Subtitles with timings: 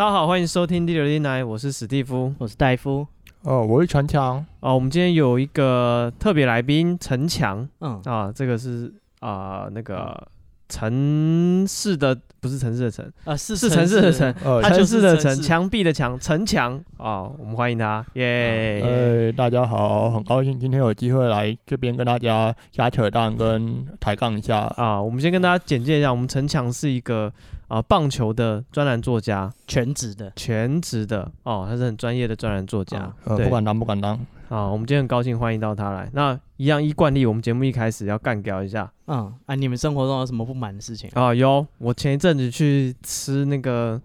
[0.00, 3.06] 大家好，欢迎收听第六零来，我是史蒂夫，我是戴夫，
[3.42, 4.42] 哦，我是陈强。
[4.60, 8.00] 哦，我们今天有一个特别来宾陈强，嗯。
[8.06, 10.26] 啊，这个是啊、呃、那个
[10.70, 13.12] 城市的不是城市的城。
[13.24, 14.86] 啊，是是城市的城，呃，城。
[14.86, 24.60] 市的城，墙壁的墙，陈强啊，我们欢迎他，耶、呃，大家好，很高兴今天有机会来这边跟大家瞎扯淡跟抬杠一下。
[24.78, 27.30] 啊，我们先跟大家简介一下，我们陈强是一个
[27.70, 34.18] 啊棒球的专栏作家，全职的，全职的哦，他是很专业的专栏作家，呃，对不敢当，不敢当。
[34.48, 36.10] 啊，我们今天很高兴欢迎到他来。
[36.12, 38.90] 那一样依惯例，我们节目一开始要干掉一下。
[39.06, 41.08] 嗯啊，你们生活中有什么不满的事情？
[41.14, 44.00] 啊，有，我前一阵子去吃那个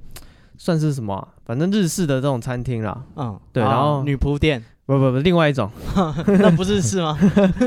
[0.55, 3.03] 算是什么、啊，反正日式的这种餐厅啦。
[3.15, 5.67] 嗯，对，啊然后女仆店，不不不，另外一种
[6.37, 7.17] 那不是是吗？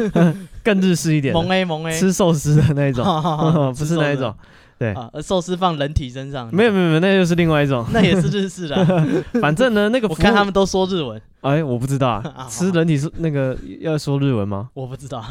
[0.62, 3.04] 更日式一点的，萌 A 萌 A，吃寿司的那一种，
[3.76, 4.32] 不是那一种。
[4.78, 7.84] 对，啊，寿司放人体身上，没有没有没有，那就是另外一种。
[7.92, 9.06] 那也是日式的啊。
[9.42, 14.68] 反正呢，那个我看他们都说日文，哎，我不知道啊， 吃人体是那个要说日文吗？
[14.74, 15.24] 我不知道。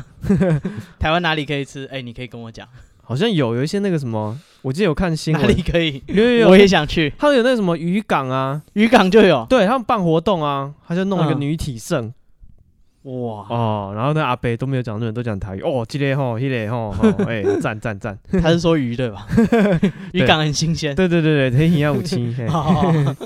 [0.99, 1.87] 台湾哪里可以吃？
[1.91, 2.67] 哎，你可以跟我讲。
[3.03, 6.03] 好像有有一些那个什么，我记得有看新闻，哪里可以？
[6.07, 7.13] 有有有，我也想去。
[7.17, 9.45] 他们有那个什么渔港啊，渔港就有。
[9.49, 12.11] 对他们办活动啊，他就弄一个嗯女体盛。
[13.02, 15.60] 哇哦，然后那阿北都没有讲日文，都讲台语。
[15.62, 18.16] 哦，这个吼，那个吼，吼， 哎，赞赞赞。
[18.40, 19.26] 他是说鱼对吧？
[20.12, 20.94] 渔港很新鲜。
[20.94, 22.32] 对对对对，很营养五七。
[22.32, 23.16] 嘿哦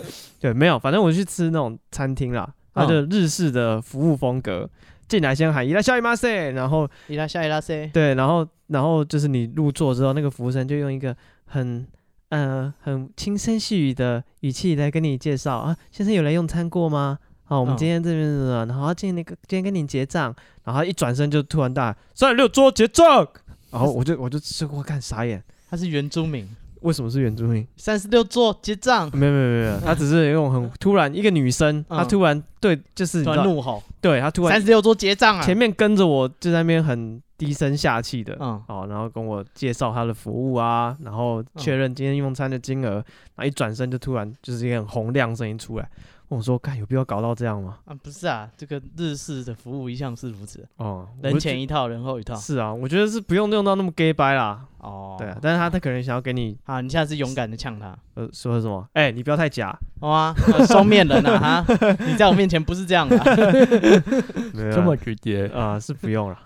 [0.40, 4.66] 对，没有，反正我去吃那种餐厅啦，它的日式的服务风格，
[5.08, 7.86] 进来先喊いらっしゃいませ，然后伊拉夏伊拉塞。
[7.92, 11.86] 对，然后然后就是你入座之后，那个服务生就用一个很
[12.30, 17.18] 呃很轻声细语的语气来跟你介绍啊，先生有来用餐过吗？
[17.51, 23.27] 好，我们今天这边的，然后今天那个今天跟你结账，然后一转身就突然大三十六桌结账，
[23.71, 26.47] 然后我就我就吃过看傻眼，他是原住民，
[26.79, 27.67] 为什么是原住民？
[27.75, 38.63] 三十六桌结账，没有没有没有， 他只是用很突然一个女生，她突然对就是突然怒吼，对她突然三十六桌结账啊，前面跟着我就在那边很低声下气的，嗯。
[38.69, 42.93] 哦，然后跟我介绍他的服务啊，然后确认今天用餐的金额，
[43.35, 45.89] 然后一转身就突然就是一个很洪亮声音出来。
[46.37, 50.65] 我说：“看有必要搞到这样吗？”啊，不是啊，这个日式的服务一向是如此。
[50.77, 52.33] 哦，人前一套，人后一套。
[52.35, 54.65] 是啊，我觉得是不用用到那么 gay 掰啦。
[54.77, 57.93] 哦，对啊，但是他他可能想要给你啊，你下次勇敢的呛他。
[58.15, 58.87] 呃，说什么？
[58.93, 59.77] 哎、欸，你不要太假。
[59.99, 60.33] 好啊，
[60.67, 61.97] 双面人啊哈！
[62.07, 63.23] 你在我面前不是这样的、啊。
[64.73, 65.79] 这么直接啊、呃？
[65.81, 66.45] 是不用了、啊，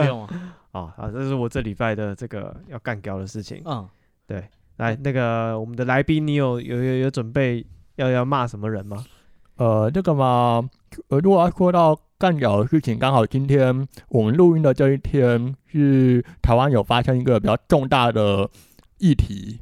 [0.00, 0.52] 不用啊。
[0.72, 3.62] 啊啊，这是我这礼拜的这个要干掉的事情。
[3.64, 3.88] 嗯，
[4.26, 4.48] 对，
[4.78, 7.64] 来那个我们的来宾，你有有有有准备
[7.94, 9.04] 要要骂什么人吗？
[9.60, 10.70] 呃，这个嘛，
[11.08, 18.48] 呃，如果要说到干掉的事情，刚好今天我们录音的这一天是台湾有发生一个比较重大的
[18.96, 19.60] 议题，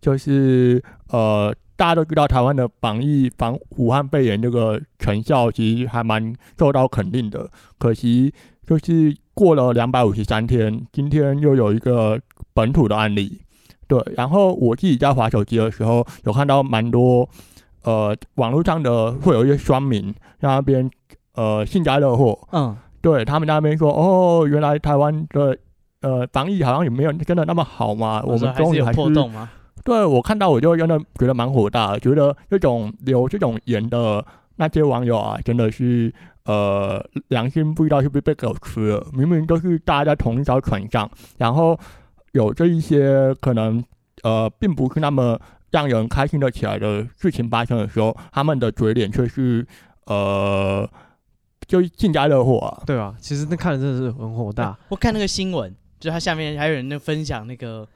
[0.00, 7.48] 就是呃，大家都知道台湾的防疫防武汉肺炎这个成效其实还蛮受到肯定的，
[7.78, 8.34] 可惜
[8.66, 12.20] 就是过了两百五十三天，今天又有一个
[12.52, 13.42] 本土的案例，
[13.86, 17.28] 对，然后我自己在滑手机的时候有看到蛮多。
[17.86, 20.90] 呃，网络上的会有一些酸民在那边
[21.34, 25.56] 呃幸灾乐祸，嗯，对他们在那边说，哦，原来台湾的
[26.00, 29.48] 呃防疫好像也没有真的那么好嘛，我们终于还是，破洞吗？
[29.84, 34.24] 对我看到我就真的觉得蛮火大的，觉得这种留这种言的
[34.56, 36.12] 那些网友啊，真的是
[36.44, 41.08] 呃良心不知道是不是被狗吃了，明明都是大家在同一条船上，
[41.38, 41.78] 然后
[42.32, 43.80] 有这一些可能
[44.24, 45.38] 呃并不是那么。
[45.76, 49.66] 让人开心的起来的事情发生的时候，他们的嘴脸却是
[50.06, 50.88] 呃，
[51.66, 52.82] 就幸灾乐祸啊。
[52.86, 54.74] 对啊，其实那看的真的是很火大。
[54.88, 57.86] 我看那个新闻，就他下面还有人那分享那个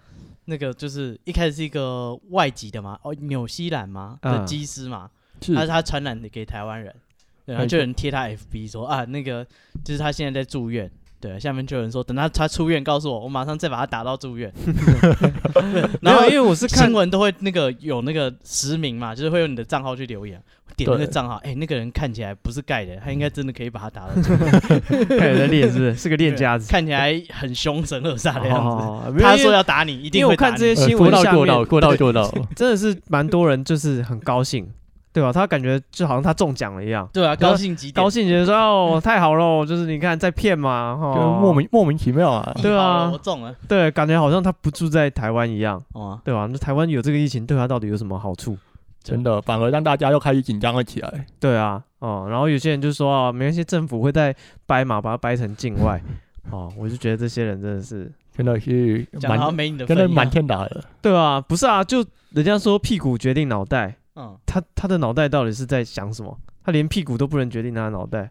[0.45, 5.09] 那个，就是一开始是一个外籍的嘛，哦，纽西兰嘛的机师嘛，
[5.41, 6.95] 是他是他传染给台湾人，
[7.47, 9.47] 然后就有人贴他 FB 说啊，那个
[9.83, 10.91] 就是他现在在住院。
[11.21, 14.51] 对，下面就有人说，等他他出院告诉我，我马上再把他打到住院。
[16.01, 20.43] 然后因为我是看新闻都会那个有那个实名嘛，就是会用你的账号去留言，
[20.77, 24.51] 点那个账号，哎、欸，那个人看起来不是盖的，他应该真的可以把他打到住院。
[25.21, 25.95] 看人练是不是？
[25.95, 28.85] 是个练家子，看起来很凶神恶煞的样子。
[28.85, 30.19] 哦、他说要打你，一定会打你。
[30.19, 34.67] 因为我看这些新闻下面，说到过到，过到，真的是蛮多人就是很高兴。
[35.13, 35.33] 对吧？
[35.33, 37.09] 他感觉就好像他中奖了一样。
[37.13, 42.55] 对啊，高兴极高兴觉得说 哦，太好了，就是你看在骗嘛，哈、就莫名莫名其妙啊。
[42.63, 43.55] 对啊，我中了。
[43.67, 45.83] 对，感觉好像他不住在台湾一样。
[45.93, 46.47] 哦、啊，对吧？
[46.51, 48.57] 那台湾有这个疫情，对他到底有什么好处？
[49.03, 51.27] 真的，反而让大家又开始紧张了起来。
[51.41, 54.35] 对啊，哦，然后有些人就说啊，没关系，政府会在
[54.67, 56.01] 掰嘛，把它掰成境外。
[56.51, 60.85] 哦，我就觉得这些人真的是，真的是讲好没你的，真的蛮欠打的。
[61.01, 63.97] 对啊，不是啊，就人家说屁股决定脑袋。
[64.21, 66.39] 嗯，他他的脑袋到底是在想什么？
[66.63, 68.31] 他连屁股都不能决定他的脑袋。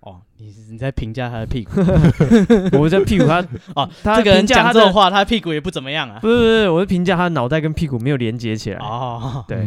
[0.00, 1.72] 哦，你你在评价他的屁股？
[2.78, 3.44] 我在屁股他
[3.74, 6.20] 哦，他这个人讲这种话，他屁股也不怎么样啊。
[6.20, 8.78] 不是不是，我是评价他的脑袋跟屁股没有连接起来。
[8.78, 9.66] 哦，对，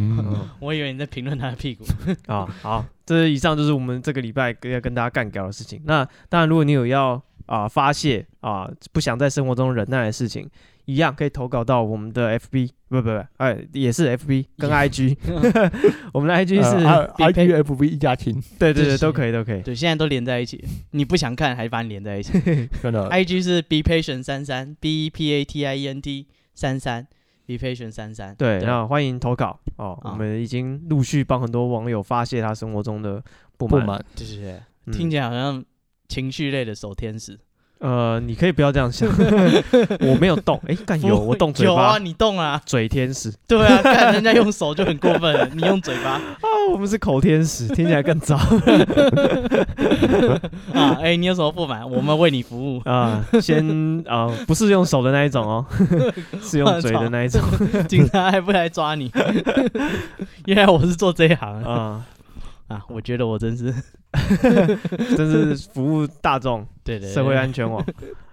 [0.58, 1.84] 我以为你在评论他的屁股。
[2.32, 5.80] 啊，好，这是以上就是我们这个礼拜要跟大家干掉的事情。
[5.84, 10.48] 那当然，如果你有要啊、发泄啊、不想在生活中忍耐的事情，
[10.86, 15.16] 一样可以投稿到我们的 FB，不不不，哎，也是 FB 跟 IG，
[16.12, 19.62] 我们的 IG 是、呃 I G F V 一家亲，对对对，都可以都可以。
[19.62, 20.62] 对，现在都连在一起。
[20.90, 22.32] 你不想看，还把你连在一起。
[22.82, 27.06] 真的 IG 是 be patient 三三 b e p a t i e n t 三三
[27.46, 28.34] be patient 三三。
[28.36, 29.98] 对，然后欢迎投稿哦。
[30.02, 33.22] 啊我们已经陆续帮很多网友发泄他生活中的
[33.56, 33.80] 不满。
[33.80, 34.04] 不满。
[34.14, 35.64] 就是嗯听起来好像
[36.08, 37.38] 情绪类的守天使。
[37.82, 39.08] 呃，你可以不要这样想，
[40.00, 42.60] 我没有动，哎，干有我动嘴有啊，巴，你动啊。
[42.64, 46.22] 嘴天使对啊，看人家用手就很过分了， 你用嘴巴啊，
[46.72, 48.36] 我们是口天使，听起来更糟
[50.72, 50.96] 啊！
[51.02, 51.88] 哎，你有什么不满？
[51.90, 52.80] 我们为你服务。
[52.84, 53.24] 啊。
[53.40, 55.66] 先啊，不是用手的那一种哦，
[56.40, 57.40] 是用嘴的那一种
[57.88, 59.10] 警察还不来抓你？
[60.46, 62.00] 原来我是做这一行啊！
[62.72, 63.72] 啊，啊，我觉得我真是
[65.16, 67.84] 真是服务大众， 对对社会安全网。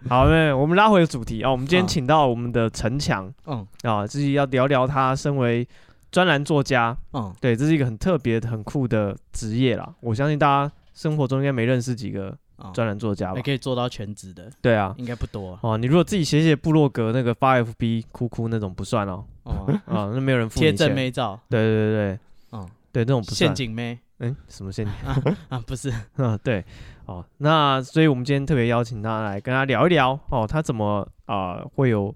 [0.08, 5.68] 好，那我们拉回主题啊，我们今天啊请到我们的陈强嗯啊，自己要聊聊他身为
[6.12, 9.94] 专栏作家，嗯，对，这是一个很特别、很酷的职业啦。
[10.02, 13.42] 我相信大家生活中应该没认识几个啊专栏作家吧还？
[13.42, 15.60] 可以做到全职的，对啊，应该不多啊。
[15.62, 20.96] 哦，你如果自己写写部落格那个发 FB 哭哭那种不算哦，哦， 啊，那没有人付贴正你钱。
[20.96, 22.20] 妹照，对对对对
[22.54, 23.54] 嗯，对，那种不算陷。
[23.54, 24.94] 阱妹嗯，什么陷阱？
[25.50, 26.64] 啊，不是，嗯，对，
[27.06, 32.14] 哦，那所以我们今天特别邀请他来跟他聊一聊哦，他怎么啊、呃会有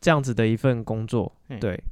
[0.00, 1.32] 这样子的一份工作？
[1.48, 1.82] 嘿对，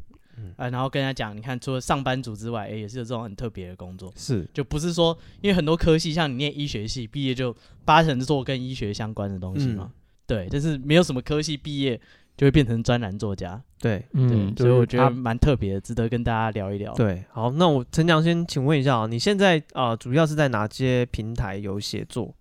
[0.57, 7.55] 啊，然后跟他讲，你看，除了上班族之外，哎，也是有这种很特别的工作，是，就不是说，因为很多科系，像你念医学系毕业就
[7.85, 9.93] 八成是做跟医学相关的东西嘛，嗯
[10.27, 12.01] 对，但是没有什么科系毕业
[12.37, 16.93] 就会变成专栏作家，对嗯，所以我觉得他蛮特别的，值得跟大家聊一聊。
[16.95, 17.23] 对。
[17.31, 22.35] 好，那我陈强先请问一下啊，你现在啊、呃主要是在哪些平台有写作？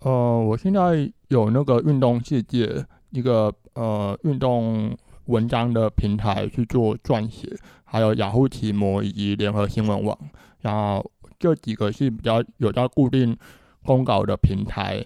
[0.00, 4.96] 呃，我现在有那个运动世界一个呃运动
[5.26, 7.48] 文章的平台去做撰写，
[7.84, 10.16] 还有雅虎奇摩以及联合新闻网，
[10.60, 13.36] 然后这几个是比较有在固定
[13.84, 15.04] 公稿的平台。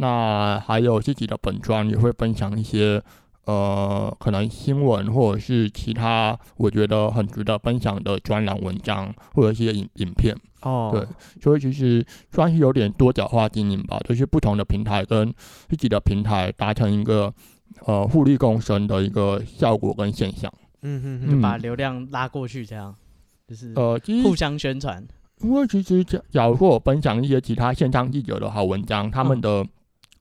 [0.00, 3.02] 那还有自己的本专也会分享一些
[3.48, 10.36] 呃可能新闻或者是其他我觉得很值得分享的专栏文章或者是一些影影片。
[10.60, 11.06] 哦，对
[11.40, 15.32] 所以其实算是有点多角化经营吧，就是不同的平台跟
[15.68, 17.32] 自己的平台达成一个
[17.86, 20.52] 呃互利共生的一个效果跟现象。
[20.82, 22.94] 嗯哼哼，就把流量拉过去，这样
[23.46, 25.02] 就是呃，其互相宣传。
[25.40, 29.64] 因为其实假假如说我分享一些其他线上记者的好文章，他们的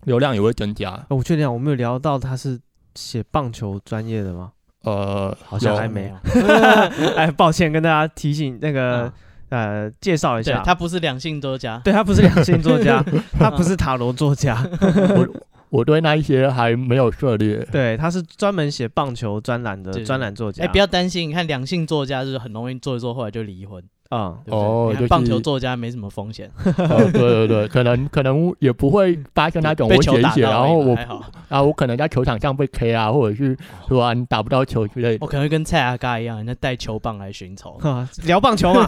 [0.03, 0.91] 流量也会增加。
[1.09, 2.59] 呃我确定啊，我没有聊到他是
[2.97, 4.51] 写棒球专业的吗？
[4.83, 6.16] 呃，好像还没有，
[7.16, 9.13] 哎，抱歉，跟大家提醒那个、啊
[9.49, 13.04] 呃，介绍一下，他不是两性作家，对他不是两性作家，
[13.37, 15.27] 他不是塔罗作家，我
[15.69, 17.57] 我对那一些还没有涉猎。
[17.71, 20.63] 对，他是专门写棒球专栏的对专栏作家。
[20.63, 23.83] 哎，不要担心，你看两性作家就是很容易做一做，后来就离婚。
[24.09, 35.18] 嗯，哦就是棒球作家没什么风险，哦，对对对， 可能可能也不会发生那种 被我写一写，球打到然后我还好，啊，我可能在球场上被 K 啊，或者是说啊你打不到球之类的。
[35.21, 38.87] 我可能会跟蔡阿嘎一样，人家带球棒来寻仇，哈 聊棒球嘛，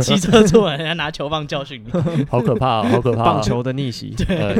[0.00, 3.24] 骑车出门，人家拿球棒教训你，好可怕、哦，好可怕、哦！
[3.24, 4.14] 棒球的逆袭。
[4.16, 4.54] 对，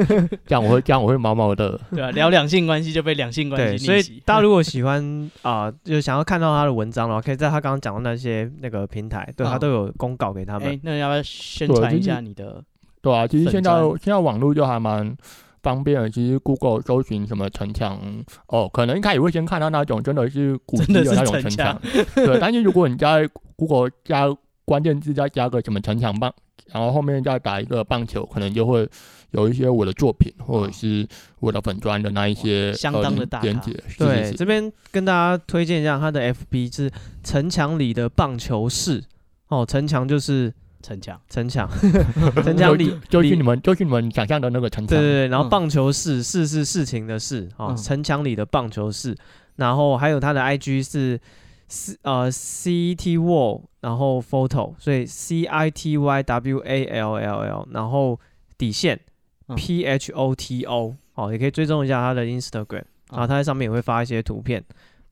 [0.46, 1.78] 这样我会这样我会毛毛的。
[1.90, 2.10] 对啊？
[2.12, 4.22] 聊两性关系就被两性关，系逆所以袭。
[4.24, 12.62] 大家如果喜欢啊、就想要看到他的文章的话，可以在他刚刚讲的那些那个平台，对他嗯都有公告给他哎们。，那要不要宣传一下你的？
[13.00, 15.14] 对啊，其实现在现在网络就还蛮
[15.62, 16.08] 方便的。
[16.08, 18.00] 其实 Google 搜寻什么城墙，
[18.46, 22.38] 哦，可能一开始会先看到那种真的是古迹的那种城城墙墙，对。
[22.40, 26.32] 但是如果你在 Google 加关键字再加个什么城墙棒，
[26.72, 28.88] 然后后面再打一个棒球，可能就会
[29.32, 31.06] 有一些我的作品或者是
[31.40, 33.70] 我的粉砖的那一些相当的大咖连接。
[33.86, 36.90] 是对，这边跟大家推荐一下他的 FB 是
[37.22, 39.04] 城墙里的棒球室
[39.48, 41.68] 哦，城墙就是城墙，城墙，
[42.44, 44.98] 城墙里里就是你们就是你们想象的那个城墙。
[44.98, 45.50] 对对对，然后嗯。
[45.50, 47.76] 棒球室事是事情的事哦，嗯。
[47.76, 49.16] 城墙里的棒球室，
[49.56, 51.20] 然后还有他的 IG 是
[51.68, 58.18] C 呃 CT Wall，然后 Photo，所以 C I T Y W A L L L，然后
[58.58, 59.00] 底线
[59.48, 59.56] 嗯。
[59.56, 64.62] P H O T O，哦，也可以追踪一下他的 Instagram，然后他在上面也会发一些图片，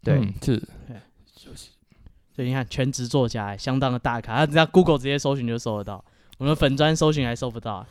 [0.02, 0.62] 对，嗯，是
[2.34, 6.04] 所以你看全职作家，相当的大咖，他只要 Google 直接搜寻就搜得到，
[6.38, 7.86] 我们粉砖搜寻还搜不到。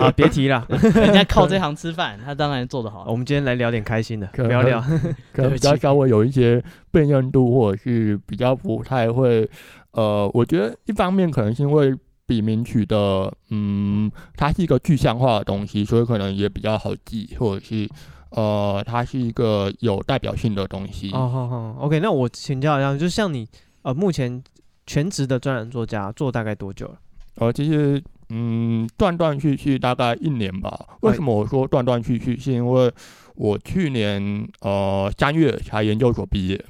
[0.00, 3.04] 啊， 别提了， 人家靠这行吃饭，他当然做得好。
[3.08, 4.80] 我们今天来聊点开心的，聊聊，
[5.34, 9.50] 可能比较稍微有一些辨认度，或者是比较不太会。
[9.90, 11.92] 呃，我觉得一方面可能是因为
[12.24, 17.88] 笔名取的，嗯，它是一个具象化的东西，所以可能也比较好记，或者是
[18.34, 21.10] 呃，它是一个有代表性的东西。
[21.12, 23.48] 哦，好好，OK，那我请教一下，就像你
[23.82, 24.42] 呃，目前
[24.86, 26.98] 全职的专栏作家做大概多久了？
[27.36, 28.02] 呃，其实。
[28.30, 30.96] 嗯，断断续续大概一年吧。
[31.02, 32.34] 为什么我说断断续续？
[32.38, 32.90] 是因为
[33.34, 36.64] 我去年呃三月才研究所毕业。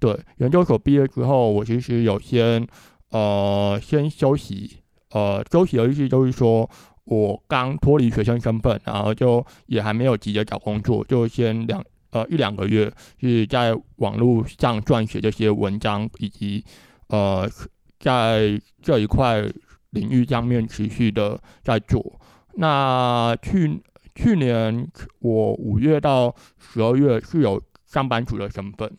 [0.00, 2.66] 对，研究所毕业之后，我其实有先
[3.10, 4.78] 呃先休息，
[5.12, 6.68] 呃休息的意思就是说
[7.06, 16.64] 我刚脱离学生身份，然后就也还没有急着找工作，就先两呃一两个月是在网络上撰写这些文章，以及
[17.08, 17.50] 呃
[17.98, 19.50] 在这一块。
[19.90, 22.20] 领域上面持续的在做。
[22.56, 23.80] 那去
[24.14, 24.86] 去年
[25.20, 28.92] 我五月到十二月是有上班族的身份，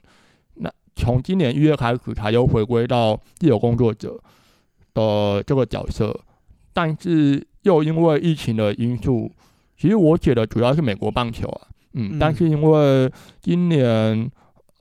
[0.56, 4.20] 那从今年一月开始才又回归到自由工作者
[4.96, 6.20] 的这个角色。
[6.78, 9.32] 但是又因为疫情的因素，
[9.76, 14.30] 其实我写的主要是美国棒球啊，嗯，但是因为今年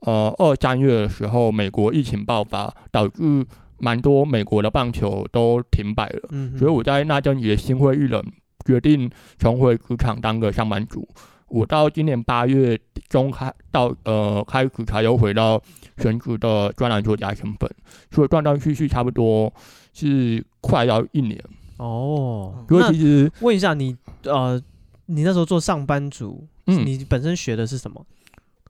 [0.01, 3.43] 呃二三月的时候，美国疫情爆发，导致。
[3.79, 8.19] 蛮多美国的棒球都停摆了，嗯、所以我在那阵也心灰意冷，
[8.65, 11.07] 决定重回职场当个上班族。
[11.47, 12.75] 我到今年八月
[13.07, 15.61] 中开到呃开始才又回到
[15.97, 17.69] 全职的专栏作家身份，
[18.09, 19.53] 所以断断续续差不多
[19.93, 21.39] 是快要一年。
[21.77, 24.61] 哦，所以其实问一下你呃，
[25.05, 28.05] 你那时候做上班族，嗯，你本身学的是什么？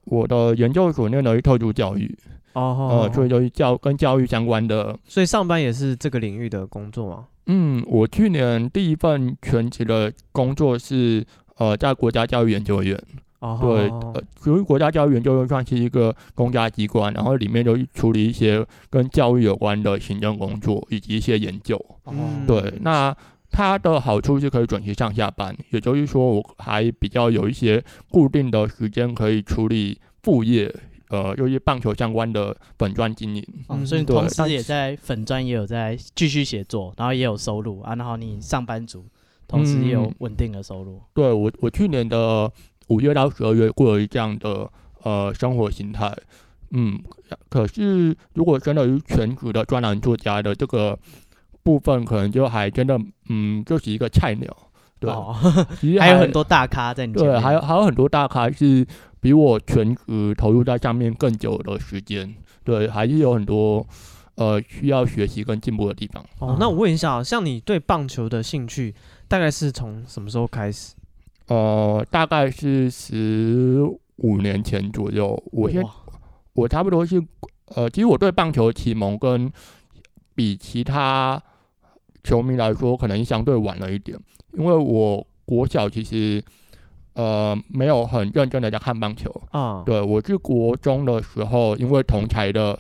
[0.06, 2.18] 我的研究所念的是特殊教育。
[2.54, 7.26] 哦，呃，所以就是教跟教育相关的，所以上班也是这个领域的工作吗？
[7.46, 11.26] 嗯，我去年第一份全职的工作是
[11.58, 13.00] 呃，在国家教育研究院。
[13.40, 21.80] 哦，对，呃，由于国家教育研究院算是一个公家机关，然后里面就处理一些跟教育有关的行政工作以及一些研究。
[22.06, 23.16] 嗯，对，那
[23.52, 30.74] 它的好处是可以准时上下班，也就是说我还比较有一些固定的时间可以处理副业。
[31.10, 37.96] 呃，有一些棒球相关的粉专经营，嗯，所以同时也在粉专也有在继续写作，然后也有收入啊。
[37.96, 39.06] 然后你上班族，
[39.48, 40.98] 同时也有稳定的收入。
[40.98, 42.52] 嗯、对我，我去年的
[42.88, 44.70] 五月到十二月过于这样的
[45.04, 46.16] 呃生活形态，
[46.72, 47.00] 嗯。
[47.50, 50.98] 可是如果真的是全职的专栏作家的这个
[51.64, 54.56] 部分，可能就还真的嗯，就是一个菜鸟。
[55.00, 55.36] 对，哦、
[55.80, 57.24] 其实 还，还有很多大咖在里面。
[57.24, 58.86] 对，还有还有很多大咖是。
[59.20, 63.86] 比我全职投入在上面更久的时间，对，还是有很多
[64.36, 66.24] 呃需要学习跟进步的地方。
[66.38, 68.94] 哦，那我问一下，像你对棒球的兴趣，
[69.28, 70.94] 大概是从什么时候开始？
[71.48, 73.82] 呃，大概是十
[74.18, 75.42] 五年前左右。
[75.52, 75.84] 我先，
[76.54, 77.22] 我差不多是
[77.76, 79.52] 呃，其实我对棒球启蒙跟
[80.36, 81.42] 比其他
[82.24, 84.18] 球迷来说，可能相对晚了一点，
[84.54, 86.44] 因为我国小其实。
[87.14, 89.82] 呃，没有很认真的在看棒球啊。
[89.84, 92.78] 对，我是国中的时候，因为同才的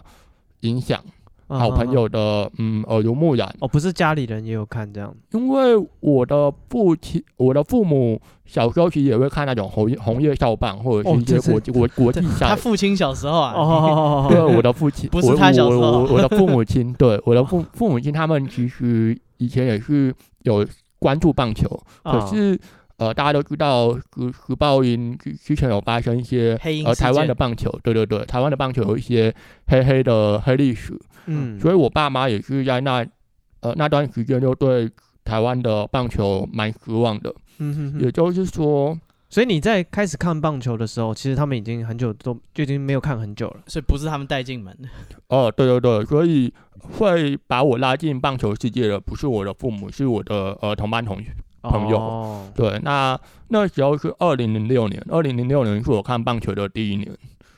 [0.60, 1.04] 影响，
[1.48, 3.54] 好朋友的嗯耳濡目染。
[3.60, 5.14] 哦，不是家里人也有看这样？
[5.32, 12.48] 因为我的父亲，我的父母小时候其实也会看那种红红叶少棒或者是一些国际国国际赛。
[12.48, 13.54] 他父亲小时候啊？
[13.56, 20.14] 哦，对，我的父亲不是他小时候，我的父母亲，对，我的父 父母亲他们其实以前也是
[20.44, 20.66] 有
[21.00, 22.60] 关注棒球，可是。
[23.00, 24.04] 呃，大家都知道，时
[24.48, 29.32] 时报鹰之之前有发生一些呃台湾的棒球，对对对，台湾的棒球有一些
[29.68, 33.06] 黑黑的黑历史，嗯，所以我爸妈也是在那
[33.62, 34.90] 呃那段时间就对
[35.24, 38.98] 台湾的棒球蛮失望的，嗯哼哼，也就是说，
[39.30, 44.76] 所以你在开始看棒球的时候，其实他们已经很久都就已经没有看很久了，所以不是他们带进门。
[44.82, 44.90] 的，
[45.28, 46.54] 哦，对对对，所以
[46.98, 51.32] 会把我拉进棒球世界的不是我的父母，是我的呃同班同学。
[51.64, 53.20] 朋友，哦、对，那
[53.50, 57.12] 那时候是二零零六年，二零零六年是我看棒球的第一年，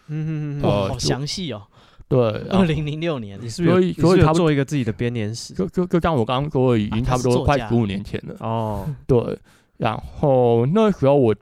[0.08, 1.62] 嗯嗯嗯，呃、哦，好详细哦，
[2.10, 5.54] 对， 二零零六年，你是不是所以他做一个自己的编年史？
[5.54, 9.40] 就就就像我刚刚说，已经差不多快十五年前了，哦， 对，
[9.78, 11.36] 然后那时候我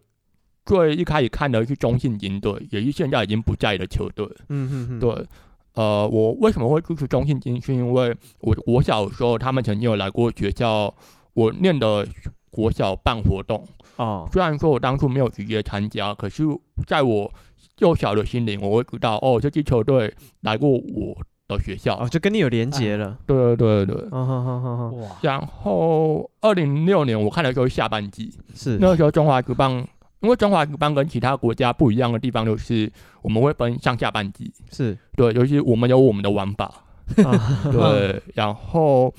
[0.65, 5.25] 最一开始看的是中信金队，也是现在已经不在的球队，嗯嗯嗯，对，
[5.73, 7.59] 呃，我为什么会支持中信金？
[7.61, 10.93] 是因为我我小时候他们曾经有来过学校，
[11.33, 12.05] 我念的。
[12.49, 13.63] 国小办活动
[13.97, 16.43] 哦，虽然说我当初没有直接参加，可是
[16.87, 17.31] 在我
[17.79, 21.17] 幼小的心灵，我会知道哦，这支球队来过我
[21.47, 23.17] 的学校，哦，就跟你有连结了。
[23.25, 24.07] 对对对对。
[24.11, 24.89] 哦好好好好。
[24.91, 25.07] 哇。
[25.21, 29.73] 然后二零零六年我看的时候是下半季，是那个时候中华职棒，
[30.21, 32.91] 因为中华职棒跟其他国家不一样的地方就是
[33.21, 36.71] 我们会分上下半季，是对，尤其我们有我们的玩法，
[37.71, 39.13] 对，然后。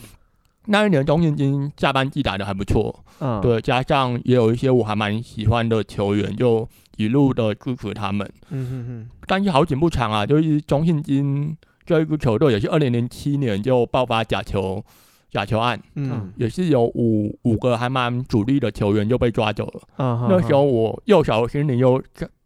[0.70, 9.08] 那一年中信金下半季打的还不错，嗯，对，加上也有一些我还蛮喜欢的球员，就一路的支持他们，嗯哼哼。
[9.26, 14.84] 但是好景不长啊，就是中信金这一支球队也是二零零七年就爆发假球
[15.30, 22.02] 假球案，嗯，也是有五五个还蛮主力的球员就被抓走了，嗯，那时候我幼小的心灵又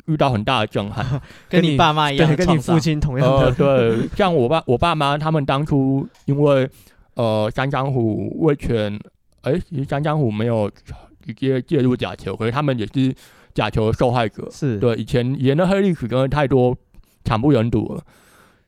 [0.07, 6.71] 遇到很大的震撼， 跟你爸妈一样，跟你父亲同样的，呃，对，像我爸我爸妈他们当初因为。
[7.15, 8.91] 呃，三江虎味全，
[9.43, 10.71] 哎、欸，其实三江虎没有
[11.21, 13.15] 直接介入假球，可是他们也是
[13.55, 14.49] 假球的受害者。
[14.51, 16.77] 是对以前以前的黑历史真的太多
[17.25, 18.03] 惨不忍睹了。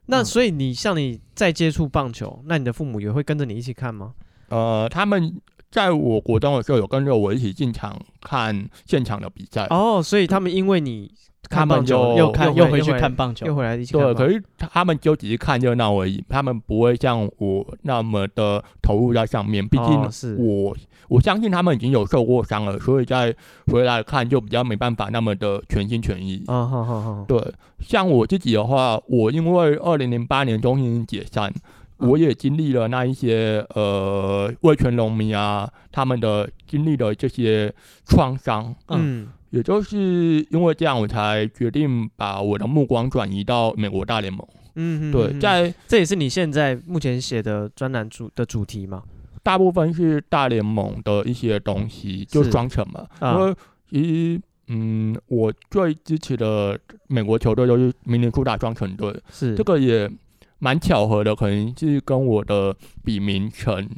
[0.07, 4.13] 那所以你像你再接触棒球，那你的父母也会跟着你一起看吗？
[4.49, 9.67] 呃，他们在我国中的时候有跟着我一起进场看现场的比赛。
[9.71, 11.13] 哦，所以他们因为你。
[11.51, 14.03] 看棒球又看又回去看棒球，又回来一起看。
[14.03, 19.63] 对，可是他们就只是看热闹而已，他们不会像我那么的投入在上面。
[19.69, 20.75] 毕竟我
[21.09, 23.35] 我相信他们已经有受过伤了，所以再
[23.67, 26.43] 回来看就比较没办法那么的全心全意。
[26.47, 27.25] 啊，好好好。
[27.27, 27.41] 对，
[27.81, 31.53] 像我自己的话，我因为二零零八年中信解散，
[31.99, 37.75] 我也经历了那一些呃味全农民啊，他们的经历的这些
[38.07, 38.75] 创伤。
[38.89, 39.29] 嗯。
[39.51, 44.45] 也就是因为这样，我才决定把我的目光转移到美国大联盟。
[44.75, 49.05] 嗯，对，在这也是你现在目前写的专栏主的主题吗？
[49.45, 53.07] 大部分是大联盟的一些东西，就双城嘛。
[53.21, 53.55] 因为
[53.89, 56.77] 其实，嗯，我最支持的
[57.07, 59.15] 美国球队就是明尼苏达双城队。
[59.31, 60.11] 是这个也
[60.59, 63.89] 蛮巧合的，可能是跟我的笔名城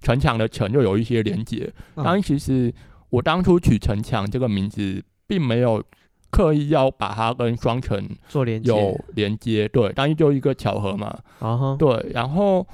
[0.00, 1.72] 城墙的城就有一些连接。
[1.96, 2.72] 当然，其实。
[3.10, 5.82] 我当初取城墙这个名字，并没有
[6.30, 11.08] 刻意要把它跟双城做连接，有连接，对，但是就一个巧合嘛。
[11.40, 12.06] 啊哈，对。
[12.14, 12.64] 然后，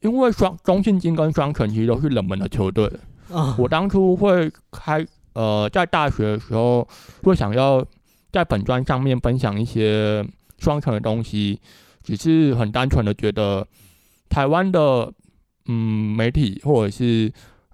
[0.00, 2.90] 因为双中信金跟双城其实都是冷门的球队，
[3.32, 6.86] 啊，我当初会开呃，在大学的时候
[7.22, 7.84] 会想要
[8.32, 10.26] 在本专上面分享一些
[10.58, 11.60] 双城的东西，
[12.02, 13.66] 只是很单纯的觉得
[14.28, 15.12] 台湾的
[15.66, 17.32] 嗯媒体或者是。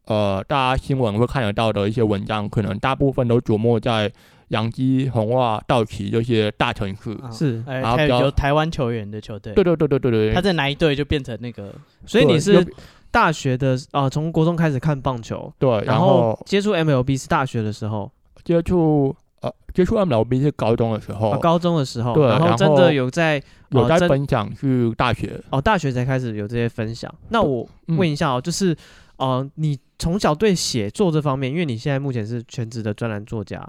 [0.09, 4.09] 呃，大家新闻会看得到的一些文章，可能大部分都琢磨在
[4.49, 11.75] 洋基、红袜、道奇这些大城市，哦、是，然后还有台湾球员的球队，对对对对对对，他在哪一队就变成那个，
[12.07, 12.67] 所以你是
[13.11, 18.11] 大学的啊，从国中开始看棒球，对，然后接触 MLB 是大学的时候，
[18.45, 27.13] 接触呃接触 MLB 是高中的时候，啊、高中的时候，对，然后真的有在有在分享去大学，哦，大学才开始有这些分享。
[27.31, 28.77] 那我问一下哦，就是。
[29.19, 33.67] 呃，你从小对写作这方面，因为你现在目前是全职的专栏作家，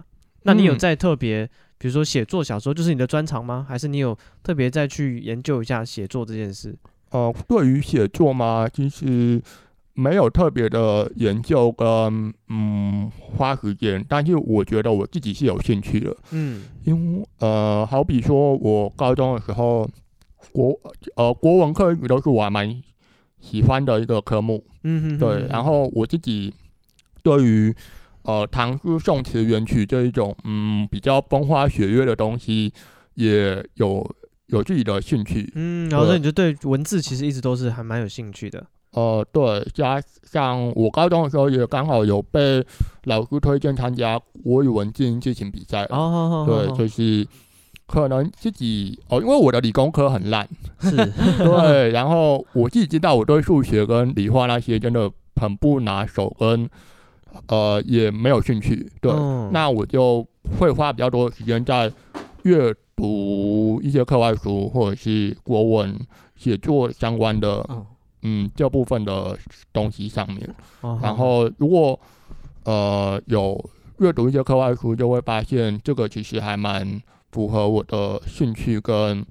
[0.48, 3.66] 那你有在特别，嗯、比如说写作小说就是你的专长吗？
[3.70, 6.76] 还是你有特别再去研究一下写作这件事？
[7.12, 9.42] 呃，对于写作嘛，其实
[9.94, 19.88] 没有特别的研究跟嗯花时间，但是我觉得我自己是有兴趣的，嗯，因为呃，好比说我高中的时候，
[20.52, 20.80] 国
[21.16, 22.82] 呃国文课一直都是我还蛮。
[23.40, 26.52] 喜欢的一个科目，嗯哼，哼，对，然后我自己
[27.22, 27.74] 对于
[28.28, 32.72] 呃唐诗宋词元曲这一种嗯比较风花雪月的东西
[33.16, 34.08] 也有
[34.48, 42.64] 有自己的兴趣，嗯，然后你就对文字其实一直都是还蛮有兴趣的，呃，对，加上我高中的时候也刚好有被
[43.06, 47.28] 老师推荐参加国语文字音字形比赛，哦，对，就是。
[47.90, 50.46] 可能自己哦，因为我的理工科很烂，
[50.82, 50.94] 是
[51.38, 56.70] 对，然后我自己知道我对数学跟理化那些真的很不拿手，跟
[57.48, 60.28] 呃也没有兴趣，对，嗯、那我就
[60.60, 61.92] 会花比较多时间在
[62.44, 66.00] 阅读一些课外书或者是国文
[66.36, 67.86] 写作相关的，嗯，
[68.24, 69.38] 嗯这部分的
[69.72, 72.00] 东西上面，嗯、然后如果
[72.64, 73.70] 呃有
[74.00, 77.02] 阅读一些课外书，就会发现这个其实还蛮。
[77.30, 79.24] 符合我的兴趣跟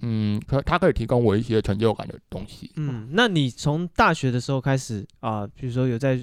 [0.00, 2.72] 嗯，可它可以提供我一些成就感的东西。
[2.76, 6.18] 嗯，那你从大学的时候开始啊，比如说有在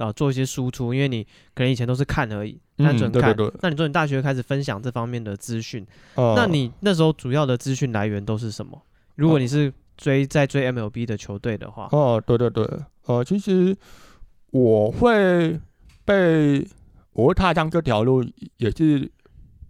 [0.00, 1.22] 啊做一些输出，因为你
[1.54, 3.32] 可能以前都是看而已，单纯看。
[3.32, 3.58] 嗯、对对对。
[3.62, 8.80] 那你说你大学开始分享这方面的资讯，呃、那你那时候主要的资讯来源都是什么？
[9.14, 12.66] 如果你是追在追 MLB 的球队的话，哦、呃，对对对，
[13.06, 13.76] 呃，其实
[14.50, 15.60] 我会
[16.04, 16.66] 被
[17.12, 18.24] 我会踏上这条路
[18.56, 19.10] 也是。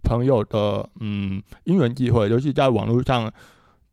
[0.02, 3.30] 朋友的嗯因缘机会，就是在网络上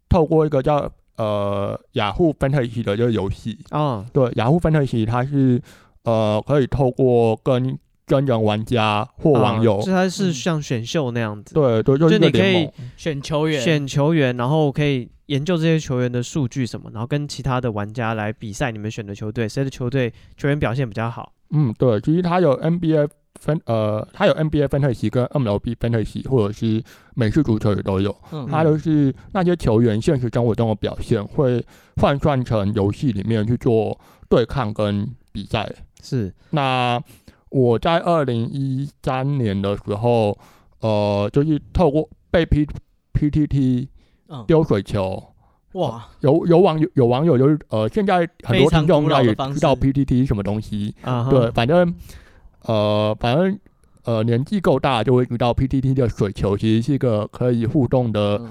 [0.08, 5.62] 透过一个叫呃雅虎 Fantasy 的这个游戏啊，对，雅虎 Fantasy 它是
[6.08, 21.34] 呃可以透过跟真人玩家或网友，就它是像选秀那样子，对对，就你可以选球员，选球员，然后可以研究这些球员的数据什么，然后跟其他的玩家来比赛，你们选的球队谁的球队球员表现比较好？
[21.50, 23.10] 嗯，对，其实它有 NBA
[23.42, 26.82] 分，呃，它有 NBA Fantasy 跟 MLB Fantasy，或者是
[27.14, 31.62] 美式足球也都有，嗯，它就是那些球员现实生活中的表现会
[31.98, 35.70] 换算成游戏里面去做对抗跟比赛，
[36.08, 36.34] 是。
[36.50, 37.02] 那。
[37.50, 40.38] 我在二零一三年的时候，
[40.82, 42.68] 呃，就是透过被 P
[43.14, 43.88] P T T
[44.46, 45.24] 丢水球，
[45.72, 50.94] 哇，有有网友有网友就是呃，现在很多听众应该也知道 P T T 什么东西，
[51.30, 51.96] 对，反正
[52.64, 53.58] 呃，反正
[54.04, 58.42] 呃，年纪够大就会知道 P T T 的水球其实是一个可以互动的。